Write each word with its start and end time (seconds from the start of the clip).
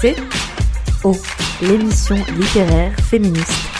T. 0.00 0.14
O 1.04 1.16
l'émission 1.60 2.16
littéraire 2.36 2.92
féministe 3.08 3.71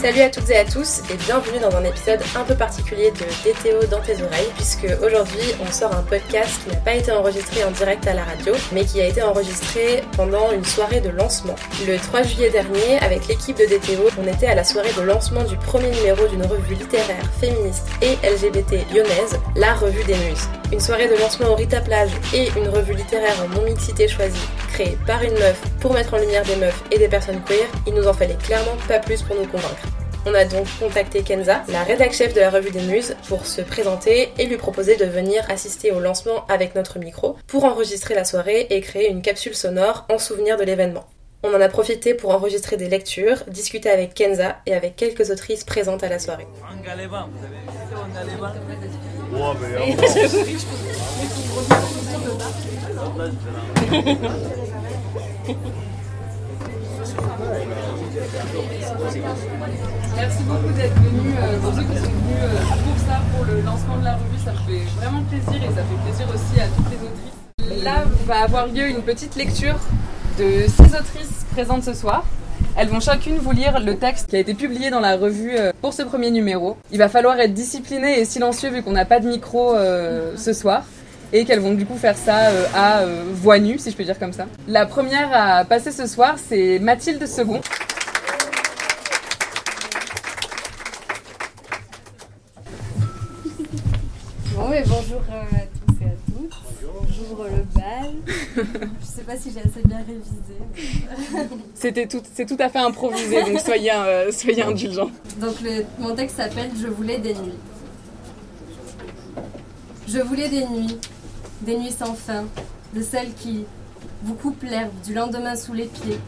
Salut 0.00 0.22
à 0.22 0.30
toutes 0.30 0.48
et 0.48 0.56
à 0.56 0.64
tous 0.64 1.02
et 1.12 1.16
bienvenue 1.26 1.58
dans 1.58 1.76
un 1.76 1.84
épisode 1.84 2.20
un 2.34 2.42
peu 2.44 2.54
particulier 2.54 3.10
de 3.10 3.18
DTO 3.44 3.86
dans 3.90 4.00
tes 4.00 4.14
oreilles 4.22 4.50
puisque 4.54 4.86
aujourd'hui 5.04 5.52
on 5.60 5.70
sort 5.70 5.94
un 5.94 6.02
podcast 6.02 6.58
qui 6.62 6.70
n'a 6.70 6.80
pas 6.80 6.94
été 6.94 7.12
enregistré 7.12 7.62
en 7.64 7.70
direct 7.70 8.06
à 8.06 8.14
la 8.14 8.24
radio 8.24 8.54
mais 8.72 8.86
qui 8.86 9.02
a 9.02 9.06
été 9.06 9.20
enregistré 9.20 10.02
pendant 10.16 10.52
une 10.52 10.64
soirée 10.64 11.00
de 11.00 11.10
lancement. 11.10 11.54
Le 11.86 11.98
3 11.98 12.22
juillet 12.22 12.48
dernier 12.48 12.98
avec 13.02 13.28
l'équipe 13.28 13.58
de 13.58 13.66
DTO 13.66 14.08
on 14.18 14.26
était 14.26 14.46
à 14.46 14.54
la 14.54 14.64
soirée 14.64 14.92
de 14.96 15.02
lancement 15.02 15.44
du 15.44 15.58
premier 15.58 15.90
numéro 15.90 16.26
d'une 16.28 16.46
revue 16.46 16.76
littéraire 16.76 17.30
féministe 17.38 17.86
et 18.00 18.14
LGBT 18.26 18.90
lyonnaise, 18.94 19.38
la 19.54 19.74
Revue 19.74 20.04
des 20.04 20.16
Muses. 20.16 20.48
Une 20.72 20.78
soirée 20.78 21.08
de 21.08 21.16
lancement 21.16 21.50
au 21.50 21.56
Rita 21.56 21.80
Plage 21.80 22.10
et 22.32 22.48
une 22.56 22.68
revue 22.68 22.94
littéraire 22.94 23.34
en 23.44 23.48
non-mixité 23.48 24.06
choisie 24.06 24.38
créée 24.68 24.96
par 25.04 25.20
une 25.20 25.32
meuf 25.32 25.60
pour 25.80 25.92
mettre 25.92 26.14
en 26.14 26.18
lumière 26.18 26.44
des 26.44 26.54
meufs 26.54 26.84
et 26.92 26.98
des 26.98 27.08
personnes 27.08 27.42
queer, 27.42 27.66
il 27.88 27.94
nous 27.94 28.06
en 28.06 28.12
fallait 28.12 28.36
clairement 28.36 28.76
pas 28.86 29.00
plus 29.00 29.20
pour 29.22 29.34
nous 29.34 29.48
convaincre. 29.48 29.88
On 30.26 30.34
a 30.34 30.44
donc 30.44 30.68
contacté 30.78 31.22
Kenza, 31.22 31.62
la 31.68 31.82
rédac 31.82 32.12
chef 32.12 32.34
de 32.34 32.40
la 32.40 32.50
revue 32.50 32.70
des 32.70 32.82
Muses, 32.82 33.16
pour 33.26 33.46
se 33.46 33.62
présenter 33.62 34.30
et 34.38 34.46
lui 34.46 34.58
proposer 34.58 34.96
de 34.96 35.06
venir 35.06 35.44
assister 35.48 35.90
au 35.90 35.98
lancement 35.98 36.46
avec 36.46 36.76
notre 36.76 37.00
micro 37.00 37.36
pour 37.48 37.64
enregistrer 37.64 38.14
la 38.14 38.24
soirée 38.24 38.68
et 38.70 38.80
créer 38.80 39.10
une 39.10 39.22
capsule 39.22 39.56
sonore 39.56 40.06
en 40.08 40.18
souvenir 40.18 40.56
de 40.56 40.62
l'événement. 40.62 41.06
On 41.42 41.52
en 41.52 41.60
a 41.60 41.68
profité 41.68 42.14
pour 42.14 42.30
enregistrer 42.30 42.76
des 42.76 42.88
lectures, 42.88 43.42
discuter 43.48 43.90
avec 43.90 44.14
Kenza 44.14 44.58
et 44.66 44.74
avec 44.74 44.94
quelques 44.94 45.30
autrices 45.30 45.64
présentes 45.64 46.04
à 46.04 46.08
la 46.08 46.20
soirée. 46.20 46.46
Merci 60.16 60.42
beaucoup 60.44 60.72
d'être 60.76 60.94
venus, 60.94 61.34
euh, 61.38 61.58
pour 61.58 61.74
ceux 61.74 61.82
qui 61.82 61.96
sont 61.96 62.10
venus 62.10 62.36
euh, 62.42 62.56
pour 62.58 62.98
ça, 63.06 63.20
pour 63.34 63.44
le 63.46 63.60
lancement 63.62 63.98
de 63.98 64.04
la 64.04 64.14
revue, 64.14 64.38
ça 64.44 64.52
me 64.52 64.58
fait 64.58 64.84
vraiment 64.96 65.22
plaisir 65.22 65.54
et 65.54 65.68
ça 65.74 65.82
fait 65.82 66.00
plaisir 66.04 66.26
aussi 66.34 66.60
à 66.60 66.66
toutes 66.66 66.90
les 66.90 66.98
autrices. 67.06 67.84
Là 67.84 68.04
va 68.26 68.40
avoir 68.42 68.66
lieu 68.66 68.88
une 68.88 69.02
petite 69.02 69.36
lecture 69.36 69.78
de 70.38 70.66
six 70.66 70.94
autrices 70.94 71.46
présentes 71.52 71.84
ce 71.84 71.94
soir. 71.94 72.24
Elles 72.76 72.88
vont 72.88 73.00
chacune 73.00 73.36
vous 73.36 73.52
lire 73.52 73.80
le 73.80 73.96
texte 73.96 74.30
qui 74.30 74.36
a 74.36 74.38
été 74.38 74.54
publié 74.54 74.90
dans 74.90 75.00
la 75.00 75.16
revue 75.16 75.56
euh, 75.56 75.72
pour 75.80 75.92
ce 75.92 76.02
premier 76.02 76.30
numéro. 76.30 76.76
Il 76.92 76.98
va 76.98 77.08
falloir 77.08 77.38
être 77.38 77.52
discipliné 77.52 78.20
et 78.20 78.24
silencieux 78.24 78.70
vu 78.70 78.82
qu'on 78.82 78.92
n'a 78.92 79.04
pas 79.04 79.20
de 79.20 79.28
micro 79.28 79.74
euh, 79.74 80.34
ce 80.36 80.52
soir 80.52 80.84
et 81.32 81.44
qu'elles 81.44 81.60
vont 81.60 81.74
du 81.74 81.86
coup 81.86 81.96
faire 81.96 82.16
ça 82.16 82.48
euh, 82.48 82.64
à 82.74 83.04
voix 83.34 83.58
nue, 83.58 83.78
si 83.78 83.90
je 83.90 83.96
peux 83.96 84.04
dire 84.04 84.18
comme 84.18 84.32
ça. 84.32 84.46
La 84.66 84.86
première 84.86 85.28
à 85.32 85.64
passer 85.64 85.92
ce 85.92 86.06
soir, 86.06 86.36
c'est 86.38 86.78
Mathilde 86.78 87.26
Second. 87.26 87.60
Bonjour 94.86 95.22
euh, 95.30 95.42
à 95.56 95.66
tous 95.86 96.00
et 96.00 96.06
à 96.06 96.14
J'ouvre 97.30 97.44
le 97.44 97.64
bal. 97.80 98.10
Je 99.00 99.06
sais 99.06 99.22
pas 99.22 99.36
si 99.36 99.52
j'ai 99.52 99.60
assez 99.60 99.82
bien 99.86 99.98
révisé. 99.98 101.46
C'était 101.74 102.06
tout, 102.08 102.22
c'est 102.34 102.44
tout 102.46 102.56
à 102.58 102.68
fait 102.68 102.78
improvisé, 102.80 103.44
donc 103.44 103.60
soyez, 103.60 103.92
euh, 103.92 104.32
soyez 104.32 104.62
indulgents. 104.64 105.10
Donc, 105.40 105.60
le- 105.62 105.84
mon 106.00 106.14
texte 106.14 106.36
s'appelle 106.38 106.70
Je 106.80 106.88
voulais 106.88 107.18
des 107.18 107.34
nuits. 107.34 107.58
Je 110.08 110.18
voulais 110.18 110.48
des 110.48 110.66
nuits, 110.66 110.98
des 111.62 111.78
nuits 111.78 111.92
sans 111.92 112.14
fin, 112.14 112.44
de 112.94 113.00
celles 113.02 113.32
qui 113.34 113.64
vous 114.24 114.34
coupent 114.34 114.64
l'herbe 114.64 114.90
du 115.06 115.14
lendemain 115.14 115.54
sous 115.54 115.72
les 115.72 115.86
pieds, 115.86 116.18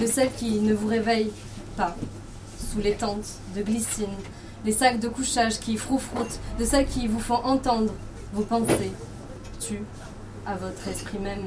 de 0.00 0.06
celles 0.06 0.32
qui 0.32 0.58
ne 0.60 0.72
vous 0.72 0.88
réveillent 0.88 1.32
pas, 1.76 1.94
sous 2.72 2.78
les 2.80 2.92
tentes 2.92 3.28
de 3.54 3.60
glycine, 3.62 4.06
les 4.64 4.72
sacs 4.72 5.00
de 5.00 5.08
couchage 5.08 5.58
qui 5.60 5.76
froufroutent, 5.76 6.38
de 6.58 6.64
celles 6.64 6.86
qui 6.86 7.08
vous 7.08 7.20
font 7.20 7.44
entendre 7.44 7.92
vos 8.32 8.42
pensées, 8.44 8.92
tuent 9.60 9.84
à 10.46 10.56
votre 10.56 10.88
esprit 10.88 11.18
même, 11.18 11.46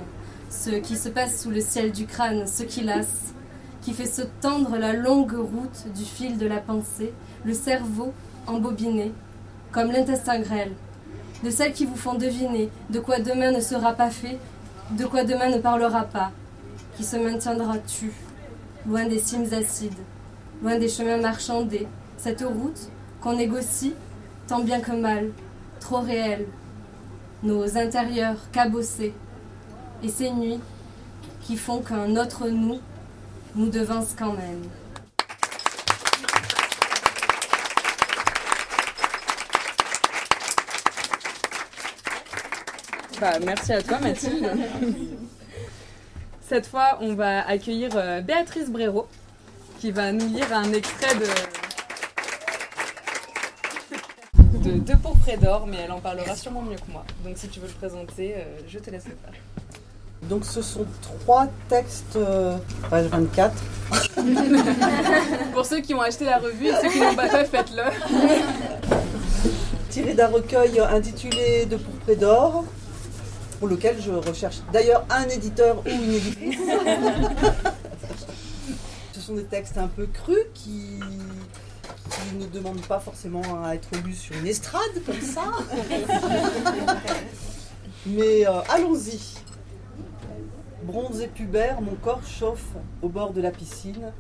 ce 0.50 0.70
qui 0.72 0.98
se 0.98 1.10
passe 1.10 1.42
sous 1.42 1.50
le 1.50 1.62
ciel 1.62 1.92
du 1.92 2.06
crâne, 2.06 2.48
ce 2.48 2.64
qui 2.64 2.82
lasse, 2.82 3.34
qui 3.82 3.94
fait 3.94 4.06
se 4.06 4.22
tendre 4.42 4.78
la 4.78 4.94
longue 4.94 5.34
route 5.34 5.92
du 5.94 6.06
fil 6.06 6.38
de 6.38 6.48
la 6.48 6.58
pensée, 6.60 7.14
le 7.44 7.54
cerveau 7.54 8.14
embobiné, 8.48 9.12
comme 9.72 9.92
l'intestin 9.92 10.40
grêle, 10.40 10.72
de 11.44 11.50
celles 11.50 11.74
qui 11.74 11.86
vous 11.86 11.96
font 11.96 12.16
deviner 12.16 12.70
de 12.90 13.00
quoi 13.00 13.20
demain 13.20 13.52
ne 13.52 13.60
sera 13.60 13.94
pas 13.94 14.10
fait, 14.10 14.38
de 14.92 15.06
quoi 15.06 15.24
demain 15.24 15.50
ne 15.50 15.58
parlera 15.58 16.04
pas, 16.04 16.32
qui 16.96 17.04
se 17.04 17.18
maintiendra 17.18 17.78
tu, 17.80 18.14
loin 18.88 19.06
des 19.06 19.20
cimes 19.20 19.52
acides, 19.54 19.94
loin 20.62 20.78
des 20.78 20.90
chemins 20.90 21.18
marchandés, 21.18 21.88
cette 22.18 22.42
route 22.44 22.90
qu'on 23.22 23.36
négocie 23.36 23.96
tant 24.48 24.62
bien 24.62 24.80
que 24.80 24.92
mal, 24.92 25.32
trop 25.80 26.00
réelle, 26.00 26.46
nos 27.44 27.78
intérieurs 27.78 28.38
cabossés, 28.52 29.14
et 30.02 30.10
ces 30.10 30.32
nuits 30.32 30.60
qui 31.42 31.58
font 31.58 31.82
qu'un 31.82 32.16
autre 32.16 32.48
nous 32.48 32.80
nous 33.56 33.70
devance 33.70 34.16
quand 34.18 34.34
même. 34.34 34.64
Bah, 43.20 43.40
merci 43.46 43.74
à 43.74 43.82
toi 43.82 44.00
Mathilde. 44.00 44.50
Cette 46.42 46.66
fois, 46.66 46.98
on 47.02 47.14
va 47.14 47.48
accueillir 47.48 47.92
euh, 47.96 48.22
Béatrice 48.22 48.70
Bréraud 48.70 49.08
qui 49.80 49.92
va 49.92 50.12
nous 50.12 50.28
lire 50.28 50.52
un 50.54 50.72
extrait 50.74 51.16
de 51.16 51.26
de 54.64 54.72
Deux 54.72 54.96
pourprès 54.96 55.38
d'or, 55.38 55.68
mais 55.68 55.78
elle 55.84 55.92
en 55.92 56.00
parlera 56.00 56.36
sûrement 56.36 56.62
mieux 56.62 56.78
que 56.78 56.92
moi. 56.92 57.04
Donc 57.26 57.38
si 57.38 57.48
tu 57.50 57.60
veux 57.60 57.68
le 57.68 57.74
présenter, 57.74 58.36
euh, 58.36 58.60
je 58.68 58.80
te 58.80 58.90
laisse 58.90 59.06
le 59.06 59.12
faire. 59.24 59.34
Donc 60.30 60.46
ce 60.46 60.62
sont 60.62 60.86
trois 61.02 61.48
textes, 61.68 62.16
euh, 62.16 62.58
page 62.90 63.08
24. 63.08 63.54
Pour 65.54 65.66
ceux 65.66 65.82
qui 65.82 65.94
ont 65.94 66.02
acheté 66.02 66.24
la 66.26 66.38
revue 66.38 66.68
et 66.68 66.74
ceux 66.82 66.90
qui 66.90 67.00
n'ont 67.00 67.14
pas 67.16 67.28
fait, 67.28 67.46
faites-le. 67.46 67.84
tirés 69.90 70.14
d'un 70.14 70.28
recueil 70.28 70.80
intitulé 70.80 71.66
De 71.66 71.76
pourprès 71.76 72.16
d'or, 72.16 72.64
pour 73.60 73.68
lequel 73.68 73.98
je 74.02 74.12
recherche 74.12 74.62
d'ailleurs 74.72 75.06
un 75.10 75.28
éditeur 75.28 75.84
ou 75.86 75.90
une 75.90 76.14
éditrice. 76.14 76.60
Ce 79.14 79.20
sont 79.20 79.36
des 79.36 79.44
textes 79.44 79.78
un 79.78 79.88
peu 79.88 80.06
crus 80.06 80.46
qui, 80.54 81.00
ne 82.38 82.46
demandent 82.48 82.86
pas 82.86 83.00
forcément 83.00 83.42
à 83.64 83.76
être 83.76 83.90
lus 84.06 84.16
sur 84.16 84.36
une 84.36 84.48
estrade 84.48 85.04
comme 85.06 85.22
ça. 85.22 85.46
Mais 88.06 88.48
euh, 88.48 88.62
allons-y. 88.70 89.36
Bronzé 90.84 91.28
pubère, 91.28 91.82
mon 91.82 91.96
corps 91.96 92.26
chauffe 92.26 92.74
au 93.02 93.08
bord 93.08 93.32
de 93.32 93.42
la 93.42 93.52
piscine. 93.52 94.12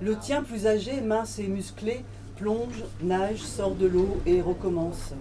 Le 0.00 0.16
tien 0.16 0.42
plus 0.42 0.66
âgé, 0.66 1.00
mince 1.00 1.38
et 1.38 1.46
musclé, 1.46 2.04
plonge, 2.36 2.82
nage, 3.02 3.38
sort 3.38 3.76
de 3.76 3.86
l'eau 3.86 4.20
et 4.26 4.42
recommence. 4.42 5.12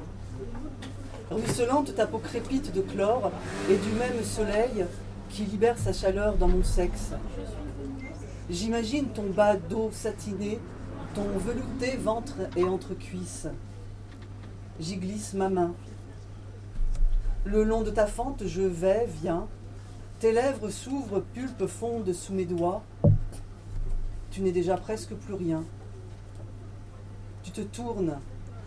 Ruisselante, 1.30 1.94
ta 1.96 2.08
peau 2.08 2.18
crépite 2.18 2.74
de 2.74 2.82
chlore 2.82 3.32
et 3.70 3.76
du 3.76 3.90
même 3.92 4.24
soleil 4.24 4.86
qui 5.30 5.44
libère 5.44 5.78
sa 5.78 5.94
chaleur 5.94 6.36
dans 6.36 6.48
mon 6.48 6.64
sexe. 6.64 7.12
J'imagine 8.50 9.06
ton 9.10 9.30
bas 9.30 9.56
d'eau 9.56 9.90
satiné, 9.94 10.60
ton 11.14 11.38
velouté 11.38 11.98
ventre 11.98 12.36
et 12.56 12.64
entre-cuisses. 12.64 13.48
J'y 14.80 14.98
glisse 14.98 15.34
ma 15.34 15.50
main. 15.50 15.74
Le 17.44 17.64
long 17.64 17.82
de 17.82 17.92
ta 17.92 18.08
fente, 18.08 18.46
je 18.46 18.62
vais, 18.62 19.08
viens. 19.22 19.48
Tes 20.20 20.32
lèvres 20.32 20.70
s'ouvrent, 20.70 21.24
pulpe 21.34 21.66
fondent 21.66 22.14
sous 22.14 22.34
mes 22.34 22.46
doigts. 22.46 22.84
Tu 24.30 24.42
n'es 24.42 24.52
déjà 24.52 24.78
presque 24.78 25.14
plus 25.14 25.34
rien. 25.34 25.64
Tu 27.44 27.52
te 27.52 27.62
tournes, 27.62 28.18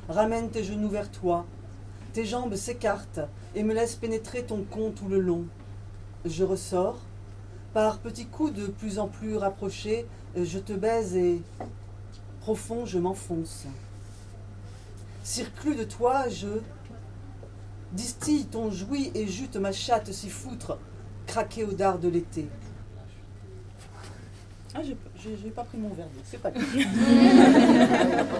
ramènes 0.08 0.50
tes 0.50 0.64
genoux 0.64 0.88
vers 0.88 1.10
toi. 1.10 1.46
Tes 2.12 2.26
jambes 2.26 2.56
s'écartent 2.56 3.20
et 3.54 3.62
me 3.62 3.72
laissent 3.72 3.96
pénétrer 3.96 4.44
ton 4.44 4.64
con 4.64 4.92
tout 4.94 5.08
le 5.08 5.20
long. 5.20 5.44
Je 6.24 6.44
ressors. 6.44 6.98
Par 7.72 7.98
petits 7.98 8.26
coups 8.26 8.52
de 8.52 8.66
plus 8.66 8.98
en 8.98 9.08
plus 9.08 9.36
rapprochés, 9.36 10.06
je 10.36 10.58
te 10.58 10.72
baise 10.72 11.16
et, 11.16 11.42
profond, 12.48 12.84
je 12.84 12.98
m'enfonce. 12.98 13.64
Circlus 15.22 15.76
de 15.76 15.84
toi, 15.84 16.28
je 16.28 16.48
distille 17.92 18.44
ton 18.44 18.70
jouit 18.70 19.10
et 19.14 19.26
jute 19.26 19.56
ma 19.56 19.72
chatte 19.72 20.12
si 20.12 20.28
foutre, 20.28 20.76
craquer 21.26 21.64
au 21.64 21.72
dard 21.72 21.98
de 21.98 22.08
l'été. 22.08 22.46
Ah, 24.74 24.80
j'ai- 24.82 24.98
j'ai 25.22 25.38
j'ai 25.42 25.48
pas 25.48 25.64
pris 25.64 25.78
mon 25.78 25.88
verre 25.94 26.04
d'eau, 26.08 26.20
c'est 26.30 26.36
pas 26.42 26.50
grave. 26.54 26.66
Pas 26.66 26.74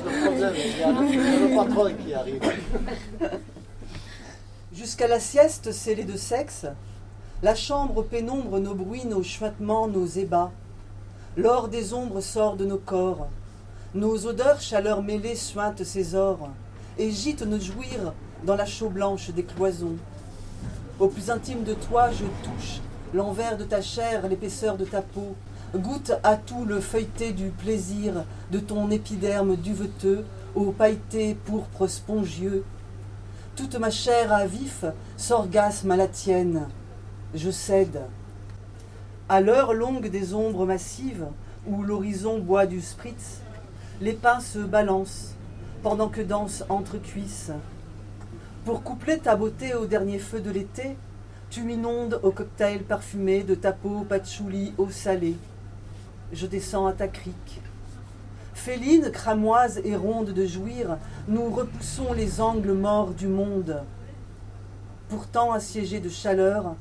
de 0.04 0.22
problème, 0.26 0.54
il 0.58 0.78
y 0.78 0.82
a 0.82 0.92
le 1.48 1.56
patron 1.56 1.94
qui 2.04 2.12
arrive. 2.12 2.42
Jusqu'à 4.74 5.08
la 5.08 5.18
sieste 5.20 5.72
scellée 5.72 6.04
de 6.04 6.18
sexe, 6.18 6.66
la 7.42 7.54
chambre 7.54 8.02
pénombre 8.02 8.58
nos 8.60 8.74
bruits, 8.74 9.06
nos 9.06 9.22
chuintements, 9.22 9.88
nos 9.88 10.04
ébats. 10.04 10.52
L'or 11.38 11.68
des 11.68 11.94
ombres 11.94 12.20
sort 12.20 12.56
de 12.56 12.66
nos 12.66 12.76
corps. 12.78 13.28
Nos 13.94 14.26
odeurs, 14.26 14.60
chaleur 14.60 15.04
mêlée, 15.04 15.36
suintent 15.36 15.84
ses 15.84 16.16
ors 16.16 16.48
et 16.98 17.12
gîte 17.12 17.42
nos 17.42 17.60
jouir 17.60 18.12
dans 18.42 18.56
la 18.56 18.66
chaux 18.66 18.88
blanche 18.88 19.30
des 19.30 19.44
cloisons. 19.44 19.94
Au 20.98 21.06
plus 21.06 21.30
intime 21.30 21.62
de 21.62 21.74
toi, 21.74 22.10
je 22.10 22.24
touche 22.42 22.80
l'envers 23.14 23.56
de 23.56 23.62
ta 23.62 23.80
chair, 23.80 24.26
l'épaisseur 24.26 24.76
de 24.76 24.84
ta 24.84 25.00
peau, 25.00 25.36
goûte 25.76 26.10
à 26.24 26.34
tout 26.34 26.64
le 26.64 26.80
feuilleté 26.80 27.32
du 27.32 27.50
plaisir 27.50 28.24
de 28.50 28.58
ton 28.58 28.90
épiderme 28.90 29.54
duveteux, 29.54 30.24
au 30.56 30.72
pailleté 30.72 31.36
pourpre 31.44 31.86
spongieux. 31.86 32.64
Toute 33.54 33.76
ma 33.76 33.92
chair 33.92 34.32
à 34.32 34.44
vif 34.44 34.84
s'orgasme 35.16 35.92
à 35.92 35.96
la 35.96 36.08
tienne. 36.08 36.66
Je 37.32 37.52
cède. 37.52 38.00
À 39.28 39.40
l'heure 39.40 39.72
longue 39.72 40.10
des 40.10 40.34
ombres 40.34 40.66
massives, 40.66 41.28
où 41.68 41.84
l'horizon 41.84 42.40
boit 42.40 42.66
du 42.66 42.80
spritz, 42.80 43.43
les 44.00 44.12
pins 44.12 44.40
se 44.40 44.58
balancent, 44.58 45.34
pendant 45.82 46.08
que 46.08 46.20
dansent 46.20 46.64
entre 46.68 46.98
cuisses. 46.98 47.52
Pour 48.64 48.82
coupler 48.82 49.18
ta 49.18 49.36
beauté 49.36 49.74
au 49.74 49.86
dernier 49.86 50.18
feu 50.18 50.40
de 50.40 50.50
l'été, 50.50 50.96
tu 51.50 51.62
m'inondes 51.62 52.18
au 52.22 52.30
cocktail 52.30 52.82
parfumé 52.82 53.44
de 53.44 53.54
ta 53.54 53.72
peau 53.72 54.04
patchouli 54.08 54.72
eau 54.78 54.88
salée. 54.90 55.36
Je 56.32 56.46
descends 56.46 56.86
à 56.86 56.92
ta 56.92 57.06
crique. 57.06 57.60
Féline, 58.54 59.10
cramoise 59.10 59.80
et 59.84 59.94
ronde 59.94 60.30
de 60.30 60.46
jouir, 60.46 60.96
nous 61.28 61.50
repoussons 61.50 62.12
les 62.12 62.40
angles 62.40 62.72
morts 62.72 63.12
du 63.12 63.28
monde. 63.28 63.82
Pourtant 65.08 65.52
assiégée 65.52 66.00
de 66.00 66.08
chaleur, 66.08 66.74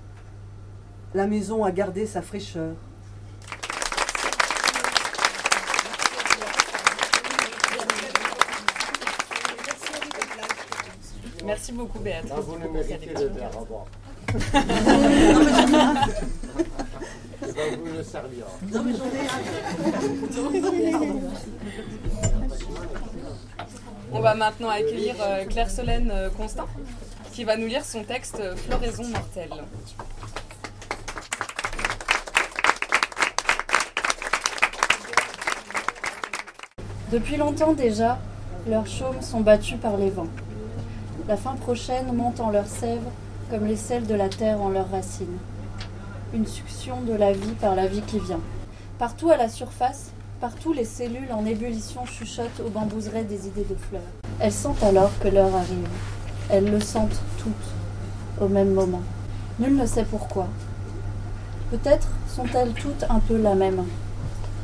la 1.13 1.27
maison 1.27 1.63
a 1.63 1.71
gardé 1.71 2.07
sa 2.07 2.21
fraîcheur. 2.21 2.74
Merci 11.44 11.74
beaucoup 11.74 12.00
Béatrice. 12.00 12.31
Ah, 12.36 12.40
vous 12.40 12.56
le 12.56 12.69
méritez 12.69 13.13
le 13.13 13.28
verre, 13.28 13.51
au 13.56 13.60
revoir. 13.60 13.86
Et 17.45 17.51
ben, 17.51 17.80
vous 17.80 17.98
le 17.98 18.04
servira. 18.04 18.48
On 24.12 24.19
va 24.19 24.36
maintenant 24.36 24.69
accueillir 24.69 25.16
euh, 25.22 25.45
Claire 25.45 25.69
Solène 25.69 26.10
euh, 26.12 26.30
Constant 26.30 26.68
qui 27.34 27.44
va 27.44 27.57
nous 27.57 27.68
lire 27.68 27.84
son 27.84 28.04
texte 28.04 28.39
euh, 28.39 28.56
Floraison 28.56 29.07
mortelle. 29.10 29.50
Depuis 37.12 37.38
longtemps 37.38 37.74
déjà, 37.74 38.19
leurs 38.68 38.88
chaumes 38.88 39.22
sont 39.22 39.42
battus 39.42 39.80
par 39.80 39.98
les 39.98 40.10
vents. 40.10 40.28
La 41.25 41.38
fin 41.38 41.56
prochaine 41.56 42.12
monte 42.12 42.42
en 42.42 42.50
leurs 42.50 42.68
sève 42.68 43.04
comme 43.50 43.66
les 43.66 43.78
sels 43.78 44.06
de 44.06 44.14
la 44.14 44.28
terre 44.28 44.62
en 44.62 44.68
leurs 44.68 44.92
racines. 44.92 45.38
Une 46.34 46.46
succion 46.46 47.00
de 47.00 47.14
la 47.14 47.31
vie 47.31 47.54
par 47.62 47.75
la 47.75 47.88
vie 47.88 48.02
qui 48.02 48.20
vient. 48.20 48.42
Partout 49.00 49.30
à 49.30 49.38
la 49.38 49.48
surface, 49.48 50.12
partout 50.42 50.74
les 50.74 50.84
cellules 50.84 51.31
en 51.31 51.46
ébullition 51.46 52.06
chuchotent 52.06 52.60
aux 52.66 52.70
bambouseraie 52.70 53.24
des 53.24 53.48
idées 53.48 53.66
de 53.70 53.75
fleurs. 53.75 54.02
Elles 54.42 54.52
sentent 54.52 54.84
alors 54.84 55.12
que 55.22 55.30
l'heure 55.30 55.56
arrive. 55.56 55.88
Elles 56.50 56.70
le 56.70 56.81
sentent 56.81 57.22
toutes, 57.38 58.42
au 58.42 58.50
même 58.50 58.74
moment. 58.74 59.04
Nul 59.60 59.78
ne 59.78 59.86
sait 59.86 60.04
pourquoi. 60.04 60.48
Peut-être 61.72 62.10
sont-elles 62.28 62.74
toutes 62.74 63.06
un 63.10 63.20
peu 63.20 63.38
la 63.38 63.56
même. 63.56 63.86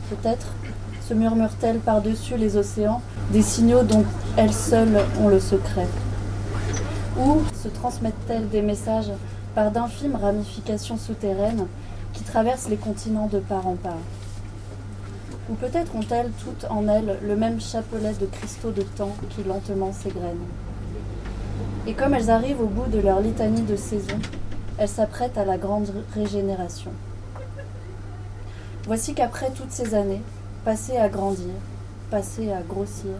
Peut-être 0.09 0.53
se 1.07 1.13
murmurent-elles 1.13 1.79
par-dessus 1.79 2.35
les 2.35 2.57
océans 2.57 3.01
des 3.31 3.43
signaux 3.43 3.83
dont 3.83 4.03
elles 4.35 4.53
seules 4.53 4.99
ont 5.21 5.29
le 5.29 5.39
secret. 5.39 5.87
Ou 7.19 7.41
se 7.53 7.67
transmettent-elles 7.67 8.47
des 8.47 8.61
messages 8.61 9.11
par 9.53 9.71
d'infimes 9.71 10.15
ramifications 10.15 10.95
souterraines 10.95 11.67
qui 12.13 12.23
traversent 12.23 12.69
les 12.69 12.77
continents 12.77 13.27
de 13.27 13.39
part 13.39 13.67
en 13.67 13.75
part? 13.75 13.97
Ou 15.49 15.55
peut-être 15.55 15.93
ont-elles 15.95 16.31
toutes 16.43 16.65
en 16.69 16.87
elles 16.87 17.17
le 17.21 17.35
même 17.35 17.59
chapelet 17.59 18.13
de 18.13 18.25
cristaux 18.25 18.71
de 18.71 18.83
temps 18.83 19.15
qui 19.31 19.43
lentement 19.43 19.91
s'égrènent? 19.91 20.47
Et 21.87 21.93
comme 21.93 22.13
elles 22.13 22.29
arrivent 22.29 22.61
au 22.61 22.67
bout 22.67 22.89
de 22.89 22.99
leur 22.99 23.19
litanie 23.19 23.63
de 23.63 23.75
saisons, 23.75 24.19
elles 24.77 24.87
s'apprêtent 24.87 25.37
à 25.37 25.43
la 25.43 25.57
grande 25.57 25.91
régénération. 26.13 26.91
Voici 28.85 29.13
qu'après 29.13 29.51
toutes 29.51 29.71
ces 29.71 29.93
années, 29.93 30.21
passées 30.63 30.97
à 30.97 31.09
grandir, 31.09 31.53
passées 32.11 32.53
à 32.53 32.61
grossir, 32.61 33.11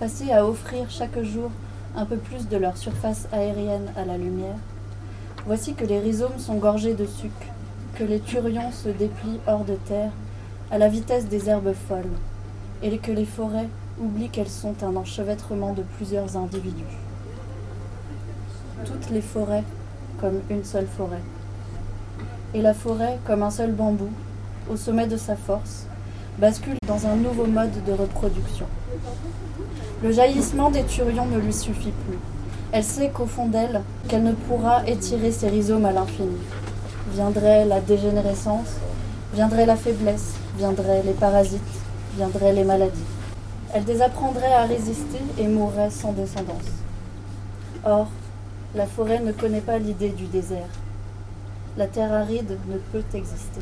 passées 0.00 0.32
à 0.32 0.44
offrir 0.44 0.90
chaque 0.90 1.22
jour 1.22 1.52
un 1.96 2.04
peu 2.04 2.16
plus 2.16 2.48
de 2.48 2.56
leur 2.56 2.76
surface 2.76 3.28
aérienne 3.32 3.92
à 3.96 4.04
la 4.04 4.16
lumière, 4.16 4.56
voici 5.46 5.74
que 5.74 5.84
les 5.84 6.00
rhizomes 6.00 6.38
sont 6.38 6.56
gorgés 6.56 6.94
de 6.94 7.06
sucre, 7.06 7.46
que 7.94 8.04
les 8.04 8.20
turions 8.20 8.72
se 8.72 8.88
déplient 8.88 9.40
hors 9.46 9.64
de 9.64 9.74
terre 9.74 10.10
à 10.70 10.78
la 10.78 10.88
vitesse 10.88 11.26
des 11.26 11.48
herbes 11.48 11.74
folles, 11.88 12.04
et 12.82 12.98
que 12.98 13.12
les 13.12 13.26
forêts 13.26 13.68
oublient 14.00 14.30
qu'elles 14.30 14.48
sont 14.48 14.74
un 14.82 14.96
enchevêtrement 14.96 15.74
de 15.74 15.82
plusieurs 15.82 16.36
individus. 16.36 16.98
Toutes 18.84 19.10
les 19.10 19.20
forêts 19.20 19.64
comme 20.20 20.40
une 20.50 20.64
seule 20.64 20.86
forêt. 20.86 21.22
Et 22.54 22.62
la 22.62 22.74
forêt, 22.74 23.18
comme 23.24 23.42
un 23.42 23.50
seul 23.50 23.72
bambou, 23.72 24.10
au 24.70 24.76
sommet 24.76 25.06
de 25.06 25.16
sa 25.16 25.36
force, 25.36 25.86
bascule 26.38 26.76
dans 26.86 27.06
un 27.06 27.16
nouveau 27.16 27.46
mode 27.46 27.84
de 27.84 27.92
reproduction. 27.92 28.66
Le 30.02 30.10
jaillissement 30.10 30.70
des 30.70 30.82
turions 30.82 31.26
ne 31.26 31.38
lui 31.38 31.52
suffit 31.52 31.92
plus. 31.92 32.18
Elle 32.72 32.82
sait 32.82 33.10
qu'au 33.10 33.26
fond 33.26 33.46
d'elle, 33.46 33.82
qu'elle 34.08 34.24
ne 34.24 34.32
pourra 34.32 34.84
étirer 34.88 35.30
ses 35.30 35.48
rhizomes 35.48 35.84
à 35.84 35.92
l'infini. 35.92 36.38
Viendrait 37.14 37.64
la 37.66 37.80
dégénérescence, 37.80 38.78
viendrait 39.32 39.64
la 39.64 39.76
faiblesse, 39.76 40.32
viendraient 40.58 41.04
les 41.04 41.12
parasites, 41.12 41.60
viendraient 42.16 42.52
les 42.52 42.64
maladies. 42.64 43.04
Elle 43.72 43.84
désapprendrait 43.84 44.52
à 44.52 44.64
résister 44.64 45.20
et 45.38 45.46
mourrait 45.46 45.90
sans 45.90 46.12
descendance. 46.12 46.66
Or, 47.84 48.08
la 48.74 48.86
forêt 48.86 49.20
ne 49.20 49.30
connaît 49.30 49.60
pas 49.60 49.78
l'idée 49.78 50.10
du 50.10 50.24
désert. 50.24 50.68
La 51.76 51.86
terre 51.86 52.12
aride 52.12 52.58
ne 52.68 52.78
peut 52.90 53.04
exister. 53.14 53.60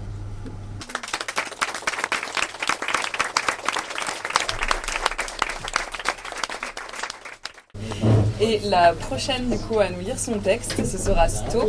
Et 8.41 8.59
la 8.61 8.95
prochaine 8.95 9.51
du 9.51 9.59
coup 9.59 9.81
à 9.81 9.91
nous 9.91 10.01
lire 10.01 10.19
son 10.19 10.39
texte, 10.39 10.83
ce 10.83 10.97
sera 10.97 11.29
Sto, 11.29 11.63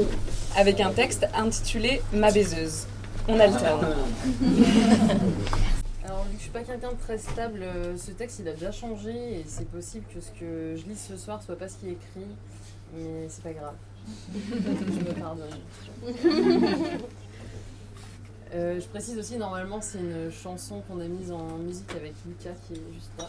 avec 0.55 0.79
un 0.79 0.91
texte 0.91 1.27
intitulé 1.33 2.01
Ma 2.13 2.31
baiseuse. 2.31 2.85
On 3.27 3.37
alterne. 3.37 3.85
Alors, 6.05 6.23
vu 6.23 6.31
que 6.31 6.37
je 6.37 6.43
suis 6.43 6.51
pas 6.51 6.63
quelqu'un 6.63 6.93
de 6.93 6.97
très 6.97 7.17
stable, 7.17 7.59
euh, 7.61 7.97
ce 7.97 8.11
texte 8.11 8.39
il 8.39 8.47
a 8.47 8.53
déjà 8.53 8.71
changé 8.71 9.11
et 9.11 9.43
c'est 9.45 9.67
possible 9.67 10.05
que 10.13 10.21
ce 10.21 10.31
que 10.31 10.77
je 10.77 10.89
lis 10.89 10.97
ce 10.97 11.17
soir 11.17 11.43
soit 11.43 11.57
pas 11.57 11.67
ce 11.67 11.75
qui 11.75 11.89
est 11.89 11.91
écrit, 11.91 12.25
mais 12.95 13.27
c'est 13.27 13.43
pas 13.43 13.51
grave. 13.51 13.75
je 14.33 14.99
me 14.99 15.13
pardonne. 15.19 15.49
Euh, 18.53 18.81
je 18.81 18.85
précise 18.87 19.17
aussi, 19.17 19.37
normalement, 19.37 19.79
c'est 19.79 19.99
une 19.99 20.29
chanson 20.29 20.81
qu'on 20.81 20.99
a 20.99 21.05
mise 21.05 21.31
en 21.31 21.57
musique 21.59 21.89
avec 21.91 22.11
Lucas 22.25 22.49
qui 22.67 22.73
est 22.73 22.93
juste 22.93 23.11
là 23.17 23.25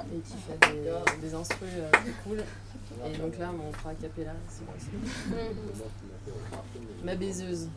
et 0.00 0.18
qui 0.20 0.36
fait 0.36 0.58
des, 0.72 0.90
des 1.20 1.34
instrus 1.34 1.68
euh, 1.76 1.90
cool. 2.24 2.42
Et 3.06 3.16
donc 3.16 3.38
là, 3.38 3.50
on 3.52 3.72
fera 3.72 3.90
a 3.90 3.94
cappella, 3.94 4.34
c'est 4.48 4.66
possible. 4.66 4.98
Ma 7.04 7.14
baiseuse, 7.14 7.68